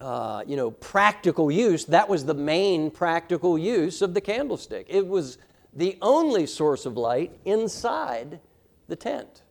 [0.00, 4.86] uh, you know, practical use, that was the main practical use of the candlestick.
[4.88, 5.38] It was
[5.74, 8.40] the only source of light inside
[8.88, 9.42] the tent.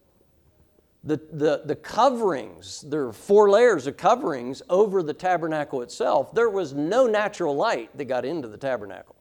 [1.04, 6.34] The, the, the coverings, there are four layers of coverings over the tabernacle itself.
[6.34, 9.16] There was no natural light that got into the tabernacle.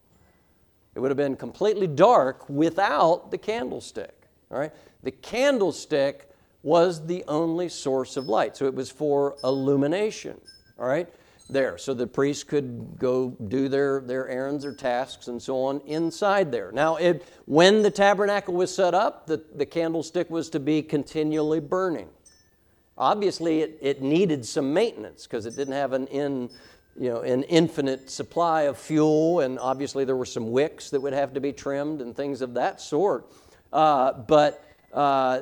[0.95, 4.15] It would have been completely dark without the candlestick.
[4.51, 4.73] All right?
[5.03, 6.29] The candlestick
[6.63, 10.41] was the only source of light, so it was for illumination.
[10.79, 11.09] All right?
[11.53, 11.79] There.
[11.79, 16.51] So the priests could go do their, their errands or tasks and so on inside
[16.51, 16.73] there.
[16.73, 21.61] Now, it, when the tabernacle was set up, the, the candlestick was to be continually
[21.61, 22.09] burning.
[22.99, 26.51] Obviously, it, it needed some maintenance because it didn't have an in,
[26.99, 31.15] you know, an infinite supply of fuel, and obviously there were some wicks that would
[31.15, 33.33] have to be trimmed and things of that sort.
[33.73, 34.63] Uh, but
[34.93, 35.41] uh,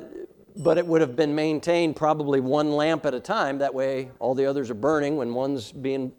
[0.57, 3.57] but it would have been maintained probably one lamp at a time.
[3.59, 6.11] That way, all the others are burning when one's being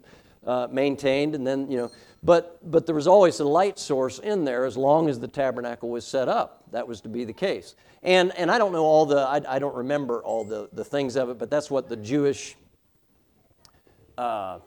[0.45, 1.91] uh, maintained, and then you know.
[2.21, 5.89] But but there was always a light source in there as long as the tabernacle
[5.89, 6.63] was set up.
[6.71, 7.75] That was to be the case.
[8.01, 11.15] And and I don't know all the I, I don't remember all the the things
[11.15, 12.55] of it, but that's what the Jewish.
[14.17, 14.59] Uh,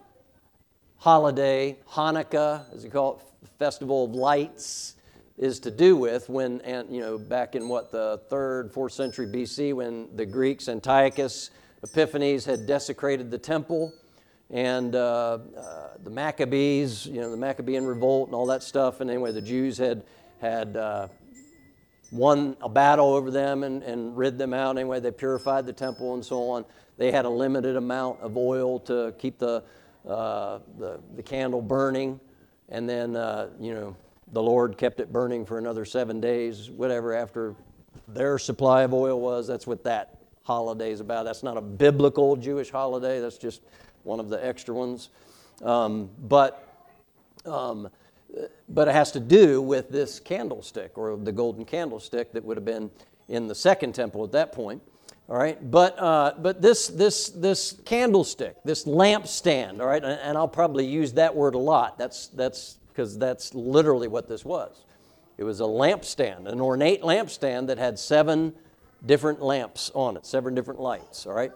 [0.98, 4.95] holiday, Hanukkah, as you call it, festival of lights,
[5.38, 9.27] is to do with when, and, you know, back in what, the third, fourth century
[9.27, 11.51] BC, when the Greeks, Antiochus
[11.83, 13.92] Epiphanes, had desecrated the temple,
[14.51, 19.01] and uh, uh, the Maccabees, you know, the Maccabean revolt and all that stuff.
[19.01, 20.05] And anyway, the Jews had,
[20.40, 21.09] had uh,
[22.12, 24.79] won a battle over them and, and rid them out.
[24.79, 26.64] Anyway, they purified the temple and so on.
[26.96, 29.64] They had a limited amount of oil to keep the,
[30.09, 32.20] uh, the, the candle burning.
[32.68, 33.96] And then, uh, you know,
[34.33, 37.55] the Lord kept it burning for another seven days, whatever, after
[38.09, 39.47] their supply of oil was.
[39.47, 41.25] That's what that holiday is about.
[41.25, 43.62] That's not a biblical Jewish holiday, that's just
[44.05, 45.11] one of the extra ones.
[45.62, 46.62] Um, but
[47.45, 47.89] um,
[48.69, 52.65] but it has to do with this candlestick or the golden candlestick that would have
[52.65, 52.91] been
[53.29, 54.83] in the second temple at that point.
[55.29, 60.39] All right, but uh, but this this this candlestick, this lampstand, all right, and, and
[60.39, 61.99] I'll probably use that word a lot.
[61.99, 64.87] That's that's because that's literally what this was.
[65.37, 68.54] It was a lampstand, an ornate lampstand that had seven
[69.04, 71.26] different lamps on it, seven different lights.
[71.26, 71.52] All right,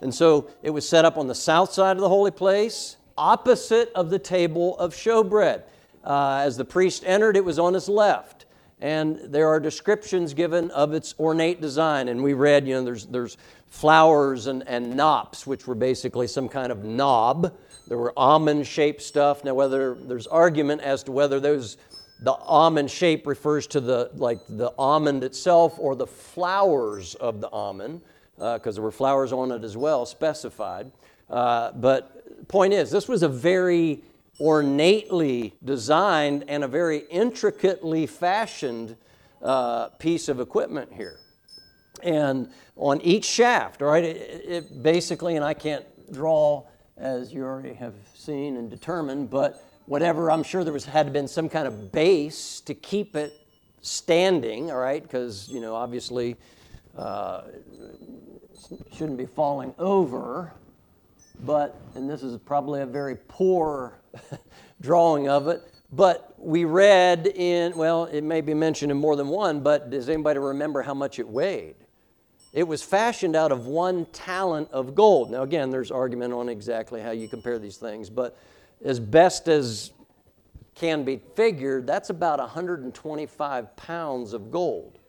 [0.00, 3.90] and so it was set up on the south side of the holy place, opposite
[3.96, 5.64] of the table of showbread.
[6.04, 8.46] Uh, as the priest entered, it was on his left.
[8.80, 12.08] And there are descriptions given of its ornate design.
[12.08, 16.48] And we read, you know, there's, there's flowers and, and knops, which were basically some
[16.48, 17.56] kind of knob.
[17.86, 19.44] There were almond shaped stuff.
[19.44, 21.76] Now, whether there's argument as to whether those
[22.20, 27.48] the almond shape refers to the like the almond itself or the flowers of the
[27.50, 28.00] almond,
[28.36, 30.90] because uh, there were flowers on it as well specified.
[31.28, 34.02] Uh, but point is, this was a very
[34.38, 38.96] ornately designed and a very intricately fashioned
[39.42, 41.18] uh, piece of equipment here.
[42.02, 46.64] And on each shaft, right, it, it basically, and I can't draw
[46.96, 51.28] as you already have seen and determined, but whatever, I'm sure there was had been
[51.28, 53.32] some kind of base to keep it
[53.82, 56.36] standing, all right, because, you know, obviously
[56.96, 57.42] uh,
[58.92, 60.52] shouldn't be falling over,
[61.44, 63.98] but, and this is probably a very poor
[64.80, 65.62] drawing of it.
[65.92, 70.08] But we read in, well, it may be mentioned in more than one, but does
[70.08, 71.76] anybody remember how much it weighed?
[72.54, 75.32] It was fashioned out of one talent of gold.
[75.32, 78.38] Now, again, there's argument on exactly how you compare these things, but
[78.84, 79.90] as best as
[80.76, 85.00] can be figured, that's about 125 pounds of gold.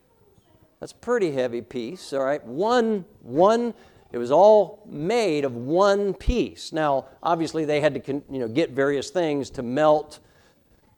[0.80, 2.44] That's a pretty heavy piece, all right?
[2.44, 3.76] One, one
[4.12, 6.72] it was all made of one piece.
[6.72, 10.20] Now, obviously, they had to you know, get various things to melt,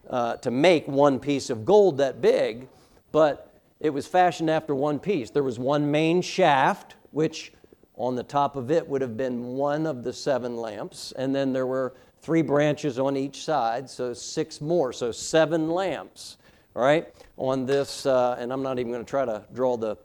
[0.10, 2.70] uh, to make one piece of gold that big,
[3.12, 3.47] but
[3.80, 5.30] it was fashioned after one piece.
[5.30, 7.54] There was one main shaft, which
[7.96, 11.54] on the top of it would have been one of the seven lamps, and then
[11.54, 16.38] there were three branches on each side, so six more, so seven lamps,
[16.76, 18.06] all right, on this.
[18.06, 19.98] Uh, and I'm not even going to try to draw the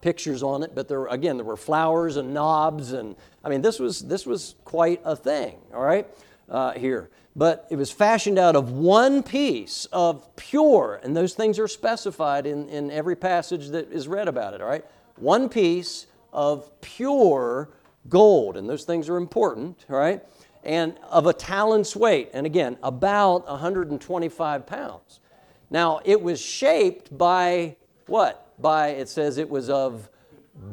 [0.00, 3.78] pictures on it, but there again there were flowers and knobs, and I mean this
[3.78, 5.58] was this was quite a thing.
[5.74, 6.06] All right,
[6.48, 11.58] uh, here, but it was fashioned out of one piece of pure, and those things
[11.58, 14.60] are specified in in every passage that is read about it.
[14.60, 14.84] All right,
[15.16, 17.68] one piece of pure
[18.08, 19.84] gold, and those things are important.
[19.88, 20.22] All right.
[20.64, 25.20] And of a talent's weight, and again, about 125 pounds.
[25.70, 28.46] Now, it was shaped by what?
[28.58, 30.08] by, it says it was of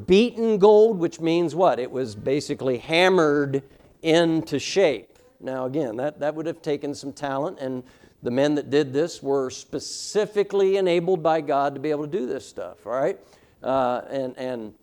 [0.08, 1.80] beaten gold, which means what?
[1.80, 3.63] It was basically hammered
[4.02, 5.12] into shape.
[5.43, 7.84] Now, again, that, that would have taken some talent, and
[8.21, 12.25] the men that did this were specifically enabled by God to be able to do
[12.25, 13.19] this stuff, all right?
[13.62, 14.73] Uh, and and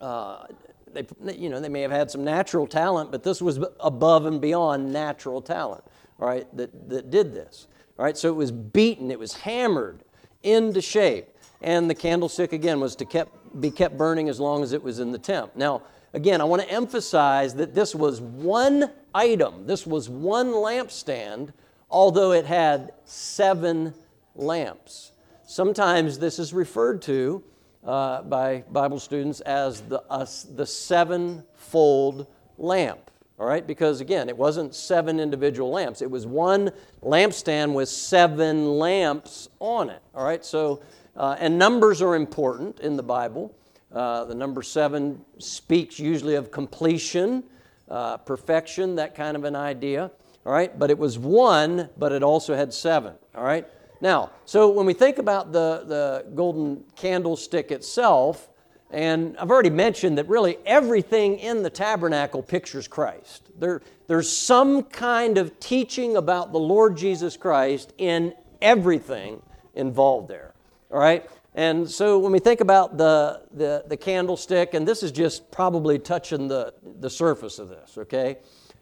[0.00, 0.44] uh,
[0.92, 4.40] they, you know, they may have had some natural talent, but this was above and
[4.40, 5.82] beyond natural talent,
[6.20, 7.66] all right, that, that did this.
[7.98, 10.04] All right, so it was beaten, it was hammered
[10.42, 14.74] into shape and the candlestick again was to kept, be kept burning as long as
[14.74, 15.56] it was in the temp.
[15.56, 15.82] Now,
[16.14, 21.52] again, I want to emphasize that this was one item, this was one lampstand,
[21.90, 23.92] although it had seven
[24.34, 25.12] lamps.
[25.46, 27.42] Sometimes this is referred to
[27.84, 30.24] uh, by Bible students as the, uh,
[30.54, 33.10] the sevenfold lamp.
[33.38, 36.00] All right, because again, it wasn't seven individual lamps.
[36.00, 36.70] It was one
[37.02, 40.00] lampstand with seven lamps on it.
[40.14, 40.82] All right, so
[41.16, 43.54] uh, and numbers are important in the Bible.
[43.94, 47.44] Uh, the number seven speaks usually of completion,
[47.88, 50.10] uh, perfection, that kind of an idea.
[50.44, 53.14] All right, but it was one, but it also had seven.
[53.34, 53.66] All right.
[54.00, 58.48] Now, so when we think about the, the golden candlestick itself,
[58.90, 63.50] and I've already mentioned that really everything in the tabernacle pictures Christ.
[63.58, 69.40] There, there's some kind of teaching about the Lord Jesus Christ in everything
[69.74, 70.54] involved there.
[70.90, 71.28] All right?
[71.54, 75.98] And so when we think about the, the, the candlestick, and this is just probably
[75.98, 78.38] touching the, the surface of this, okay?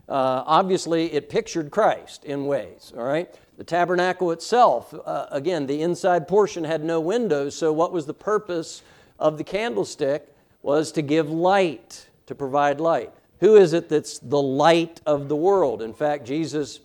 [0.09, 3.33] Uh, obviously, it pictured Christ in ways, all right?
[3.59, 8.15] The tabernacle itself, uh, again, the inside portion had no windows, so what was the
[8.15, 8.83] purpose
[9.19, 10.29] of the candlestick?
[10.63, 13.13] Was to give light, to provide light.
[13.41, 15.83] Who is it that's the light of the world?
[15.83, 16.79] In fact, Jesus,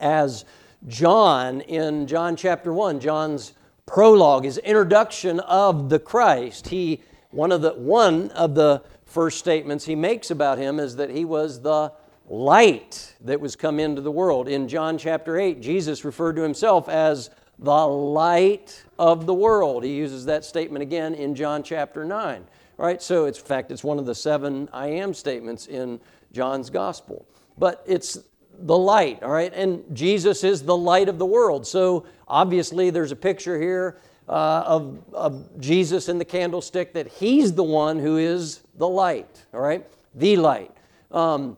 [0.00, 0.46] as
[0.88, 3.52] John in John chapter 1, John's
[3.86, 9.84] prologue, his introduction of the Christ, he one of the one of the first statements
[9.84, 11.92] he makes about him is that he was the
[12.28, 14.48] light that was come into the world.
[14.48, 19.84] In John chapter 8, Jesus referred to himself as the light of the world.
[19.84, 22.44] He uses that statement again in John chapter 9.
[22.78, 26.00] All right, so it's in fact it's one of the seven I am statements in
[26.32, 27.26] John's gospel.
[27.58, 28.18] But it's
[28.60, 29.52] the light, all right?
[29.54, 31.66] And Jesus is the light of the world.
[31.66, 33.98] So obviously there's a picture here
[34.28, 39.44] uh, of, of Jesus in the candlestick that he's the one who is the light,
[39.52, 39.84] all right?
[40.14, 40.70] The light.
[41.10, 41.56] Um,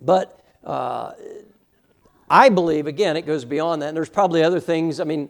[0.00, 1.12] but uh,
[2.30, 3.88] I believe, again, it goes beyond that.
[3.88, 5.00] And there's probably other things.
[5.00, 5.28] I mean,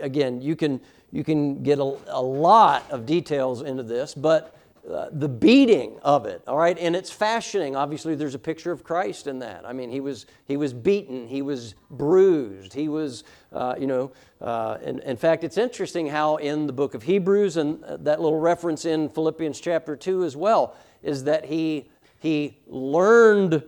[0.00, 0.80] again, you can,
[1.10, 4.56] you can get a, a lot of details into this, but
[4.90, 7.74] uh, the beating of it, all right, and its fashioning.
[7.74, 9.64] Obviously, there's a picture of Christ in that.
[9.66, 14.12] I mean, he was he was beaten, he was bruised, he was, uh, you know.
[14.40, 18.20] Uh, in, in fact, it's interesting how in the book of Hebrews and uh, that
[18.20, 23.62] little reference in Philippians chapter two as well is that he he learned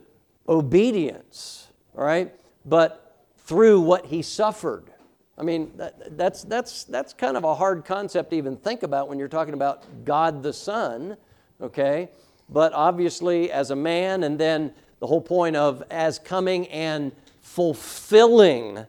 [0.49, 4.93] obedience, all right, but through what he suffered.
[5.39, 9.09] I mean, that, that's, that's, that's kind of a hard concept to even think about
[9.09, 11.17] when you're talking about God the Son,
[11.61, 12.09] okay?
[12.49, 17.13] But obviously, as a man, and then the whole point of as coming and
[17.43, 18.87] fulfilling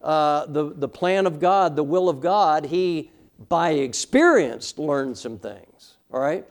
[0.00, 3.10] uh, the, the plan of God, the will of God, he,
[3.48, 6.46] by experience, learned some things, all right?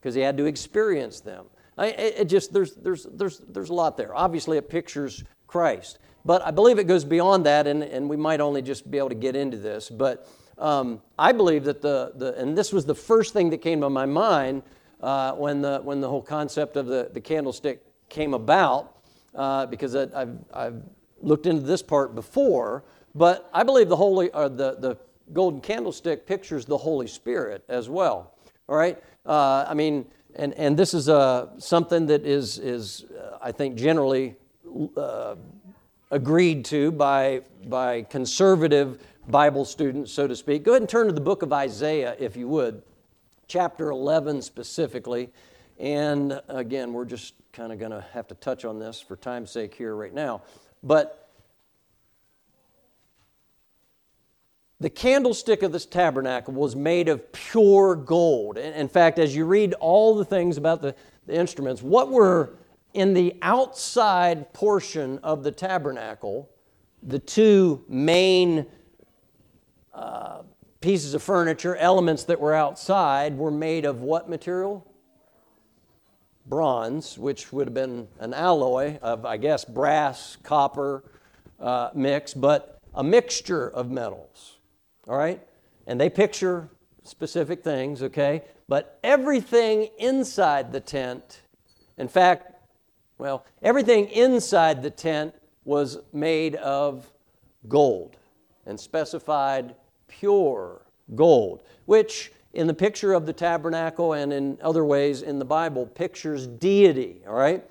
[0.00, 1.46] Because he had to experience them.
[1.76, 4.12] I, it just, there's, there's, there's, there's a lot there.
[4.14, 6.00] Obviously, it pictures Christ.
[6.24, 9.08] But I believe it goes beyond that, and, and we might only just be able
[9.08, 9.88] to get into this.
[9.88, 13.80] But um, I believe that the, the, and this was the first thing that came
[13.80, 14.62] to my mind
[15.00, 18.96] uh, when, the, when the whole concept of the, the candlestick came about,
[19.34, 20.82] uh, because I, I've, I've
[21.22, 22.84] looked into this part before.
[23.14, 24.98] But I believe the, holy, or the, the
[25.32, 28.34] golden candlestick pictures the Holy Spirit as well.
[28.68, 29.02] All right?
[29.24, 30.06] Uh, I mean,
[30.36, 34.36] and, and this is uh, something that is, is uh, I think, generally
[34.96, 35.36] uh,
[36.10, 40.62] agreed to by, by conservative Bible students, so to speak.
[40.62, 42.82] Go ahead and turn to the book of Isaiah, if you would,
[43.46, 45.30] chapter 11 specifically.
[45.78, 49.50] And again, we're just kind of going to have to touch on this for time's
[49.50, 50.42] sake here right now.
[50.82, 51.28] But
[54.80, 58.58] the candlestick of this tabernacle was made of pure gold.
[58.58, 60.94] In fact, as you read all the things about the,
[61.26, 62.50] the instruments, what were
[62.94, 66.48] in the outside portion of the tabernacle,
[67.02, 68.66] the two main
[69.94, 70.42] uh,
[70.80, 74.86] pieces of furniture, elements that were outside, were made of what material?
[76.46, 81.04] Bronze, which would have been an alloy of, I guess, brass, copper
[81.60, 84.56] uh, mix, but a mixture of metals.
[85.06, 85.40] All right?
[85.86, 86.70] And they picture
[87.04, 88.44] specific things, okay?
[88.66, 91.42] But everything inside the tent,
[91.96, 92.47] in fact,
[93.18, 97.10] well, everything inside the tent was made of
[97.68, 98.16] gold
[98.66, 99.74] and specified
[100.06, 100.82] pure
[101.14, 105.86] gold, which in the picture of the tabernacle and in other ways in the Bible
[105.86, 107.64] pictures deity, all right?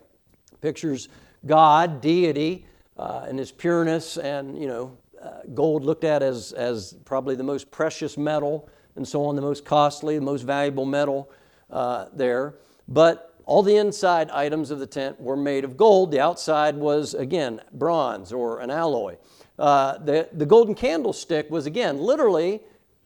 [0.61, 1.09] Pictures
[1.45, 2.65] God, deity,
[2.97, 7.43] uh, and his pureness, and, you know, uh, gold looked at as, as probably the
[7.43, 11.29] most precious metal and so on, the most costly, the most valuable metal
[11.69, 12.55] uh, there.
[12.87, 16.11] But all the inside items of the tent were made of gold.
[16.11, 19.15] The outside was, again, bronze or an alloy.
[19.57, 22.59] Uh, the, the golden candlestick was, again, literally,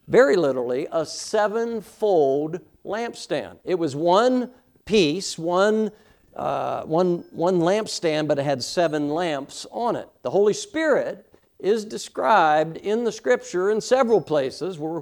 [0.08, 3.60] very literally, a sevenfold lampstand.
[3.64, 4.50] It was one
[4.86, 5.92] piece, one,
[6.36, 10.10] uh, one, one lampstand, but it had seven lamps on it.
[10.24, 14.80] The Holy Spirit is described in the scripture in several places.
[14.80, 15.02] We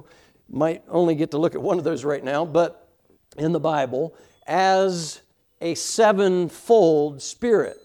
[0.50, 2.90] might only get to look at one of those right now, but
[3.38, 4.14] in the Bible
[4.46, 5.22] as
[5.60, 7.78] a sevenfold spirit.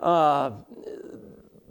[0.00, 0.52] Uh,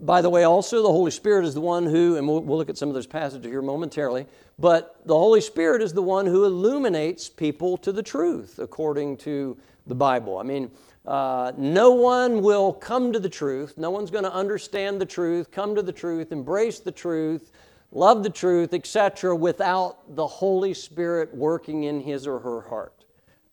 [0.01, 2.69] by the way, also, the Holy Spirit is the one who, and we'll, we'll, look
[2.69, 4.25] at some of those passages here momentarily,
[4.59, 9.57] but the Holy Spirit is the one who illuminates people to the truth, according to
[9.87, 10.37] the Bible.
[10.37, 10.69] I mean,
[11.05, 15.51] uh, no one will come to the truth, no one's going to understand the truth,
[15.51, 17.51] come to the truth, embrace the truth,
[17.91, 23.02] love the truth, etc., without the Holy Spirit working in his or her heart.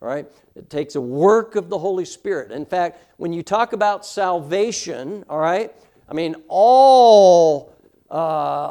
[0.00, 0.26] Right?
[0.54, 2.52] It takes a work of the Holy Spirit.
[2.52, 5.74] In fact, when you talk about salvation, all right,
[6.08, 7.74] I mean, all,
[8.10, 8.14] uh,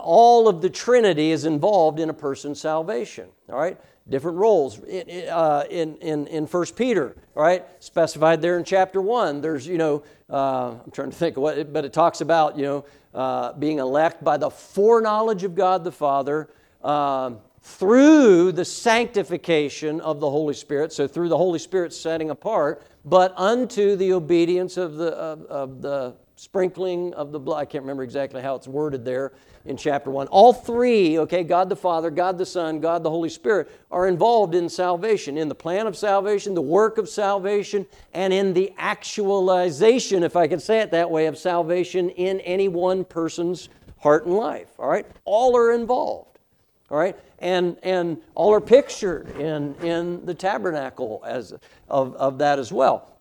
[0.03, 3.29] all of the Trinity is involved in a person's salvation.
[3.49, 3.79] All right?
[4.09, 7.63] Different roles in, uh, in, in, in 1 Peter, all right?
[7.79, 9.41] Specified there in chapter 1.
[9.41, 12.63] There's, you know, uh, I'm trying to think of what, but it talks about, you
[12.63, 16.49] know, uh, being elect by the foreknowledge of God the Father,
[16.83, 17.31] uh,
[17.69, 23.33] through the sanctification of the Holy Spirit, so through the Holy Spirit setting apart, but
[23.37, 27.59] unto the obedience of the, of, of the sprinkling of the blood.
[27.59, 29.33] I can't remember exactly how it's worded there
[29.65, 30.27] in chapter 1.
[30.27, 34.55] All three, okay, God the Father, God the Son, God the Holy Spirit, are involved
[34.55, 40.23] in salvation, in the plan of salvation, the work of salvation, and in the actualization,
[40.23, 44.35] if I could say it that way, of salvation in any one person's heart and
[44.35, 44.69] life.
[44.79, 45.05] All right?
[45.25, 46.39] All are involved.
[46.89, 47.17] All right?
[47.39, 51.53] And, and all are pictured in, in the tabernacle as,
[51.87, 53.17] of, of that as well.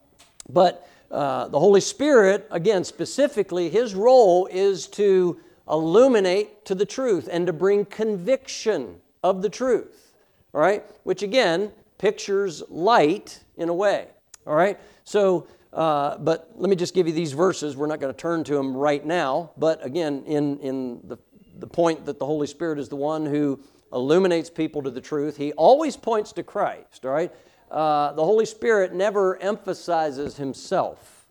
[0.48, 5.38] But uh, the Holy Spirit, again, specifically, his role is to
[5.68, 10.12] illuminate to the truth and to bring conviction of the truth.
[10.52, 10.84] All right?
[11.04, 14.08] Which again pictures light in a way.
[14.46, 14.78] All right?
[15.04, 17.76] So, uh, but let me just give you these verses.
[17.76, 19.50] We're not going to turn to them right now.
[19.56, 21.18] But again, in, in the,
[21.58, 23.60] the point that the Holy Spirit is the one who
[23.92, 27.04] illuminates people to the truth, he always points to Christ.
[27.04, 27.32] Right?
[27.70, 31.26] uh, the Holy Spirit never emphasizes himself.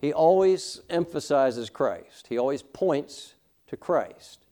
[0.00, 2.26] He always emphasizes Christ.
[2.28, 3.34] He always points
[3.66, 4.44] to Christ.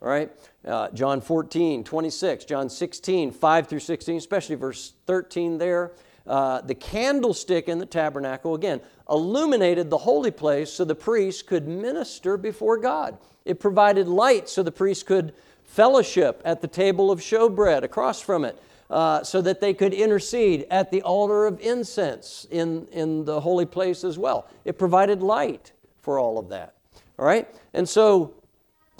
[0.00, 0.30] All right?
[0.66, 5.92] Uh, John 14, 26, John 16, 5 through 16, especially verse 13 there.
[6.26, 11.68] Uh, the candlestick in the tabernacle, again, illuminated the holy place so the priest could
[11.68, 13.18] minister before God.
[13.44, 15.34] It provided light so the priest could
[15.74, 18.56] fellowship at the table of showbread across from it
[18.90, 23.66] uh, so that they could intercede at the altar of incense in, in the holy
[23.66, 24.46] place as well.
[24.64, 26.74] It provided light for all of that.
[27.18, 27.52] All right?
[27.72, 28.34] And so,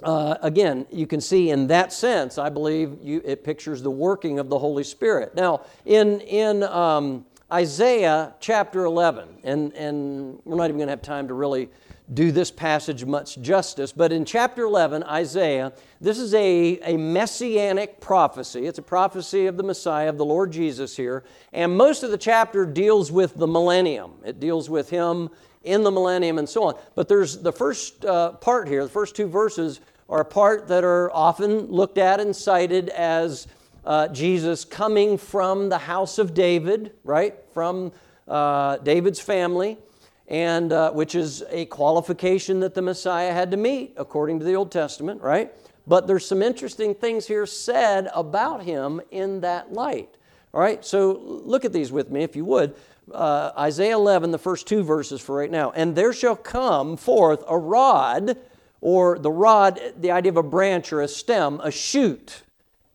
[0.03, 4.41] uh, again, you can see in that sense, I believe you, it pictures the working
[4.41, 5.37] of the Holy Spirit.
[5.37, 11.03] Now, in, in um, Isaiah chapter 11, and, and we're not even going to have
[11.03, 11.69] time to really
[12.13, 17.99] do this passage much justice, but in chapter 11, Isaiah, this is a, a messianic
[17.99, 18.67] prophecy.
[18.67, 21.25] It's a prophecy of the Messiah, of the Lord Jesus here.
[21.53, 25.31] And most of the chapter deals with the millennium, it deals with him
[25.63, 26.75] in the millennium and so on.
[26.95, 29.81] But there's the first uh, part here, the first two verses
[30.11, 33.47] are a part that are often looked at and cited as
[33.87, 37.35] uh, Jesus coming from the house of David, right?
[37.55, 37.93] From
[38.29, 39.79] uh, David's family
[40.29, 44.55] and uh, which is a qualification that the Messiah had to meet according to the
[44.55, 45.53] Old Testament, right?
[45.87, 50.17] But there's some interesting things here said about him in that light.
[50.55, 52.75] All right, so look at these with me if you would.
[53.13, 55.73] Uh, Isaiah 11, the first two verses for right now.
[55.73, 58.39] And there shall come forth a rod,
[58.81, 62.45] or the rod, the idea of a branch or a stem, a shoot,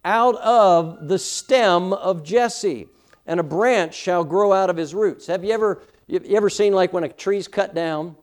[0.04, 2.88] out of the stem of Jesse,
[3.28, 5.28] and a branch shall grow out of his roots.
[5.28, 8.16] Have you ever you, ever seen like when a tree's cut down?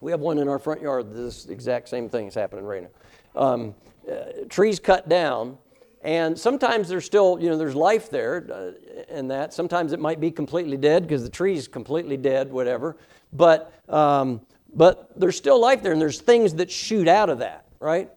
[0.00, 1.12] We have one in our front yard.
[1.12, 3.40] This exact same thing is happening right now.
[3.40, 3.74] Um,
[4.10, 5.58] uh, trees cut down,
[6.02, 9.52] and sometimes there's still, you know, there's life there uh, in that.
[9.52, 12.96] Sometimes it might be completely dead because the tree's completely dead, whatever.
[13.32, 14.40] But um,
[14.74, 18.10] but there's still life there, and there's things that shoot out of that, right?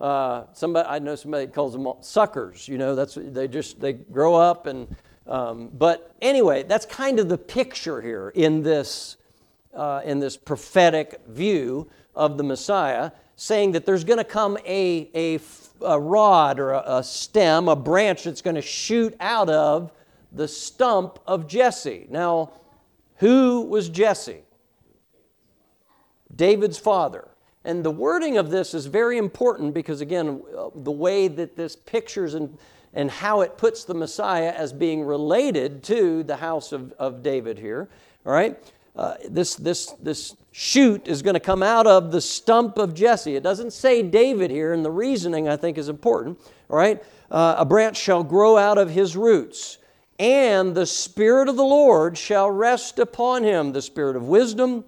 [0.00, 2.68] Uh, somebody I know somebody calls them suckers.
[2.68, 4.94] You know, that's they just they grow up and
[5.28, 9.16] um, but anyway, that's kind of the picture here in this,
[9.74, 15.10] uh, in this prophetic view of the Messiah, saying that there's going to come a,
[15.14, 15.38] a,
[15.84, 19.92] a rod or a, a stem, a branch that's going to shoot out of
[20.32, 22.06] the stump of Jesse.
[22.08, 22.52] Now,
[23.16, 24.42] who was Jesse?
[26.34, 27.28] David's father.
[27.64, 30.42] And the wording of this is very important because, again,
[30.74, 32.56] the way that this pictures and
[32.94, 37.58] and how it puts the Messiah as being related to the house of, of David
[37.58, 37.88] here.
[38.24, 38.58] All right?
[38.96, 43.36] Uh, this, this, this shoot is going to come out of the stump of Jesse.
[43.36, 46.40] It doesn't say David here, and the reasoning I think is important.
[46.68, 47.02] All right?
[47.30, 49.78] Uh, a branch shall grow out of his roots,
[50.18, 54.84] and the Spirit of the Lord shall rest upon him the Spirit of wisdom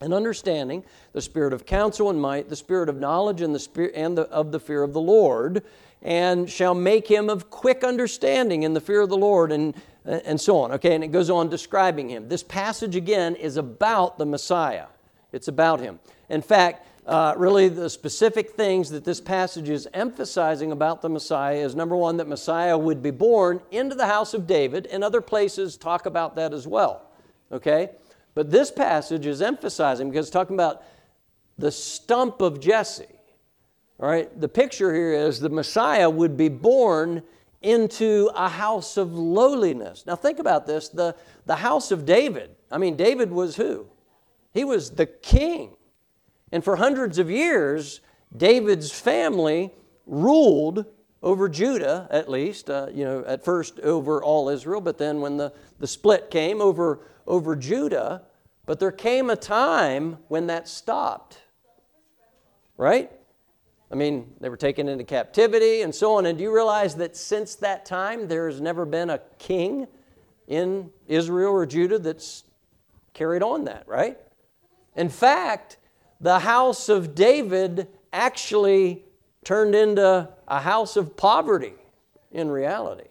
[0.00, 3.92] and understanding, the Spirit of counsel and might, the Spirit of knowledge, and the Spirit
[3.96, 5.64] and the, of the fear of the Lord
[6.02, 9.74] and shall make him of quick understanding in the fear of the Lord, and,
[10.04, 10.72] and so on.
[10.72, 12.28] Okay, and it goes on describing him.
[12.28, 14.86] This passage again is about the Messiah,
[15.32, 15.98] it's about him.
[16.28, 21.56] In fact, uh, really, the specific things that this passage is emphasizing about the Messiah
[21.56, 25.22] is number one, that Messiah would be born into the house of David, and other
[25.22, 27.10] places talk about that as well.
[27.50, 27.92] Okay?
[28.34, 30.82] But this passage is emphasizing because it's talking about
[31.56, 33.06] the stump of Jesse.
[34.00, 37.22] All right, the picture here is the Messiah would be born
[37.62, 40.04] into a house of lowliness.
[40.06, 42.54] Now, think about this the, the house of David.
[42.70, 43.86] I mean, David was who?
[44.54, 45.76] He was the king.
[46.52, 48.00] And for hundreds of years,
[48.36, 49.72] David's family
[50.06, 50.86] ruled
[51.22, 55.36] over Judah, at least, uh, you know, at first over all Israel, but then when
[55.36, 58.22] the, the split came over, over Judah,
[58.64, 61.38] but there came a time when that stopped.
[62.76, 63.10] Right?
[63.90, 66.26] I mean, they were taken into captivity and so on.
[66.26, 69.86] And do you realize that since that time, there has never been a king
[70.46, 72.44] in Israel or Judah that's
[73.14, 74.18] carried on that, right?
[74.94, 75.78] In fact,
[76.20, 79.04] the house of David actually
[79.44, 81.74] turned into a house of poverty
[82.30, 83.08] in reality.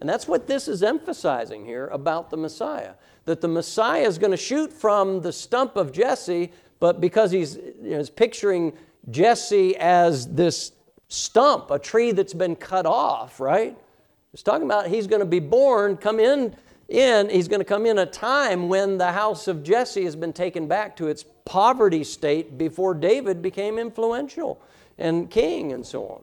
[0.00, 2.94] And that's what this is emphasizing here about the Messiah.
[3.26, 7.56] That the Messiah is going to shoot from the stump of Jesse, but because he's,
[7.56, 8.72] you know, he's picturing
[9.08, 10.72] Jesse as this
[11.08, 13.76] stump, a tree that's been cut off, right?
[14.32, 16.54] He's talking about he's going to be born, come in,
[16.88, 20.32] in, he's going to come in a time when the house of Jesse has been
[20.32, 24.60] taken back to its poverty state before David became influential
[24.98, 26.22] and king and so on,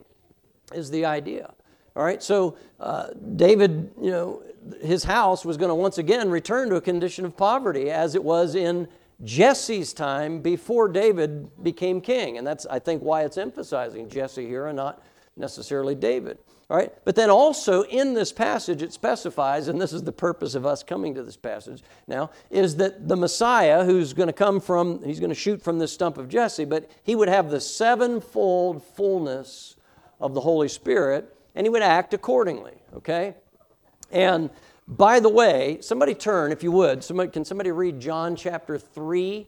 [0.78, 1.54] is the idea.
[1.96, 4.44] All right, so uh, David, you know,
[4.82, 8.24] his house was going to once again return to a condition of poverty as it
[8.24, 8.88] was in
[9.24, 12.38] Jesse's time before David became king.
[12.38, 15.04] And that's, I think, why it's emphasizing Jesse here and not
[15.36, 16.38] necessarily David.
[16.70, 20.54] All right, but then also in this passage it specifies, and this is the purpose
[20.54, 24.60] of us coming to this passage now, is that the Messiah who's going to come
[24.60, 27.62] from, he's going to shoot from this stump of Jesse, but he would have the
[27.62, 29.78] sevenfold fullness
[30.20, 33.36] of the Holy Spirit and he would act accordingly, okay?
[34.12, 34.50] And
[34.88, 39.48] by the way, somebody turn, if you would, somebody, can somebody read John chapter 3,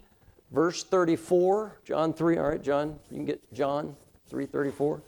[0.51, 1.79] verse 34?
[1.85, 3.95] John 3, all right, John, you can get John
[4.29, 5.01] 3, 34.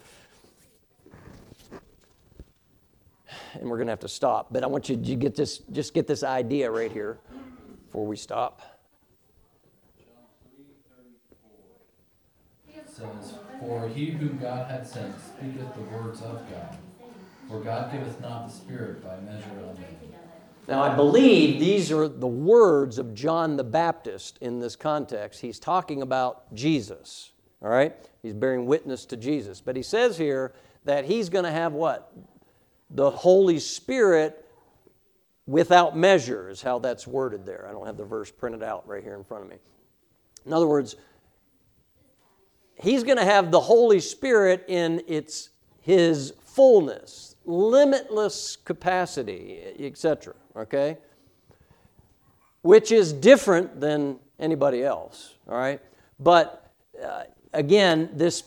[3.54, 5.92] And we're going to have to stop, but I want you to get this, just
[5.92, 7.18] get this idea right here
[7.84, 8.62] before we stop.
[12.92, 16.76] says, For he whom God hath sent speaketh the words of God.
[17.48, 20.21] For God giveth not the Spirit by measure of men.
[20.68, 25.40] Now, I believe these are the words of John the Baptist in this context.
[25.40, 27.96] He's talking about Jesus, all right?
[28.22, 29.60] He's bearing witness to Jesus.
[29.60, 30.52] But he says here
[30.84, 32.12] that he's going to have what?
[32.90, 34.42] The Holy Spirit
[35.46, 37.66] without measure, is how that's worded there.
[37.68, 39.56] I don't have the verse printed out right here in front of me.
[40.46, 40.96] In other words,
[42.76, 45.50] he's going to have the Holy Spirit in its
[45.80, 50.34] his fullness, limitless capacity, etc.
[50.56, 50.98] Okay?
[52.62, 55.80] Which is different than anybody else, all right?
[56.20, 56.70] But
[57.02, 58.44] uh, again, this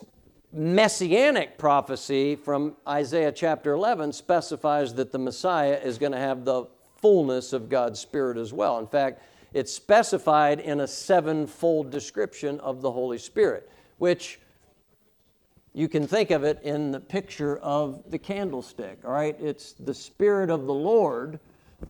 [0.54, 6.66] messianic prophecy from Isaiah chapter 11 specifies that the Messiah is going to have the
[6.98, 8.80] fullness of God's Spirit as well.
[8.80, 9.22] In fact,
[9.54, 14.40] it's specified in a sevenfold description of the Holy Spirit, which
[15.76, 19.94] you can think of it in the picture of the candlestick all right it's the
[19.94, 21.38] spirit of the lord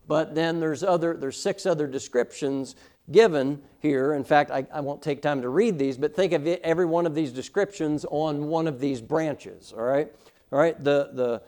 [0.06, 2.76] but then there's other there's six other descriptions
[3.10, 6.46] given here in fact I, I won't take time to read these but think of
[6.46, 10.12] it, every one of these descriptions on one of these branches all right
[10.52, 11.42] all right the the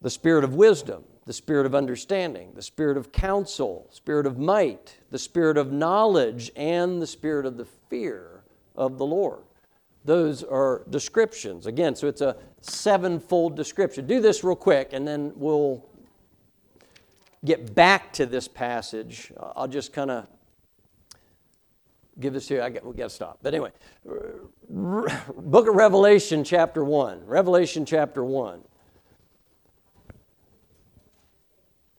[0.00, 4.98] the spirit of wisdom the spirit of understanding the spirit of counsel spirit of might
[5.10, 8.42] the spirit of knowledge and the spirit of the fear
[8.74, 9.44] of the lord
[10.04, 11.66] those are descriptions.
[11.66, 14.06] Again, so it's a sevenfold description.
[14.06, 15.84] Do this real quick, and then we'll
[17.44, 19.32] get back to this passage.
[19.38, 20.26] I'll just kind of
[22.20, 22.62] give this to you.
[22.62, 23.38] I get, we got to stop.
[23.42, 23.70] But anyway,
[24.68, 27.26] Book of Revelation, chapter 1.
[27.26, 28.62] Revelation, chapter 1.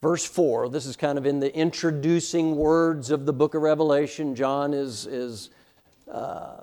[0.02, 4.36] Verse 4, this is kind of in the introducing words of the book of Revelation.
[4.36, 5.50] John is, is
[6.12, 6.58] uh,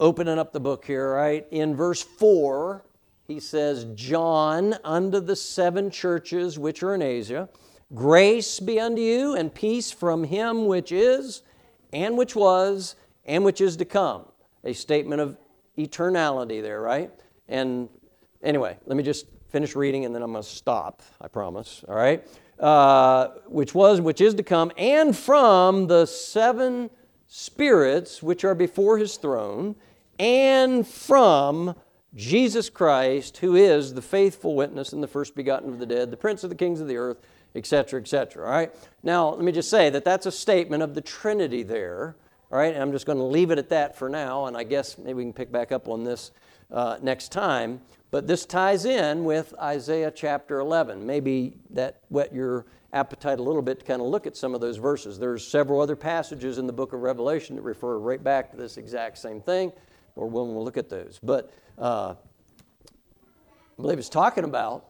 [0.00, 1.46] opening up the book here, right?
[1.52, 2.84] In verse 4,
[3.26, 7.48] he says, John, unto the seven churches which are in Asia,
[7.94, 11.42] grace be unto you and peace from him which is,
[11.92, 14.26] and which was, and which is to come.
[14.64, 15.38] A statement of
[15.78, 17.10] eternality there, right?
[17.48, 17.88] And
[18.42, 21.94] anyway, let me just finish reading and then I'm going to stop, I promise, all
[21.94, 22.26] right?
[22.58, 26.90] Uh, which was, which is to come, and from the seven
[27.26, 29.74] spirits which are before his throne,
[30.18, 31.74] and from
[32.14, 36.16] Jesus Christ, who is the faithful witness and the first begotten of the dead, the
[36.16, 37.18] prince of the kings of the earth,
[37.54, 38.44] etc., etc.
[38.44, 38.72] All right?
[39.02, 42.16] Now, let me just say that that's a statement of the Trinity there.
[42.52, 42.72] All right?
[42.72, 45.14] And I'm just going to leave it at that for now, and I guess maybe
[45.14, 46.30] we can pick back up on this
[46.70, 47.80] uh, next time.
[48.10, 51.04] But this ties in with Isaiah chapter 11.
[51.04, 54.60] Maybe that whet your appetite a little bit to kind of look at some of
[54.60, 55.18] those verses.
[55.18, 58.76] There's several other passages in the book of Revelation that refer right back to this
[58.76, 59.72] exact same thing,
[60.16, 61.18] or we'll look at those.
[61.22, 62.14] But uh,
[63.78, 64.84] I believe it's talking about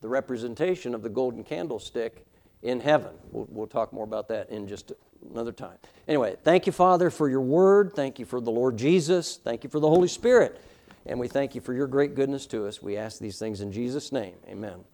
[0.00, 2.26] the representation of the golden candlestick
[2.62, 3.14] in heaven.
[3.30, 4.92] We'll, we'll talk more about that in just
[5.30, 5.78] another time.
[6.06, 7.92] Anyway, thank you, Father, for your word.
[7.94, 9.38] Thank you for the Lord Jesus.
[9.42, 10.60] Thank you for the Holy Spirit.
[11.06, 12.82] And we thank you for your great goodness to us.
[12.82, 14.34] We ask these things in Jesus' name.
[14.48, 14.84] Amen.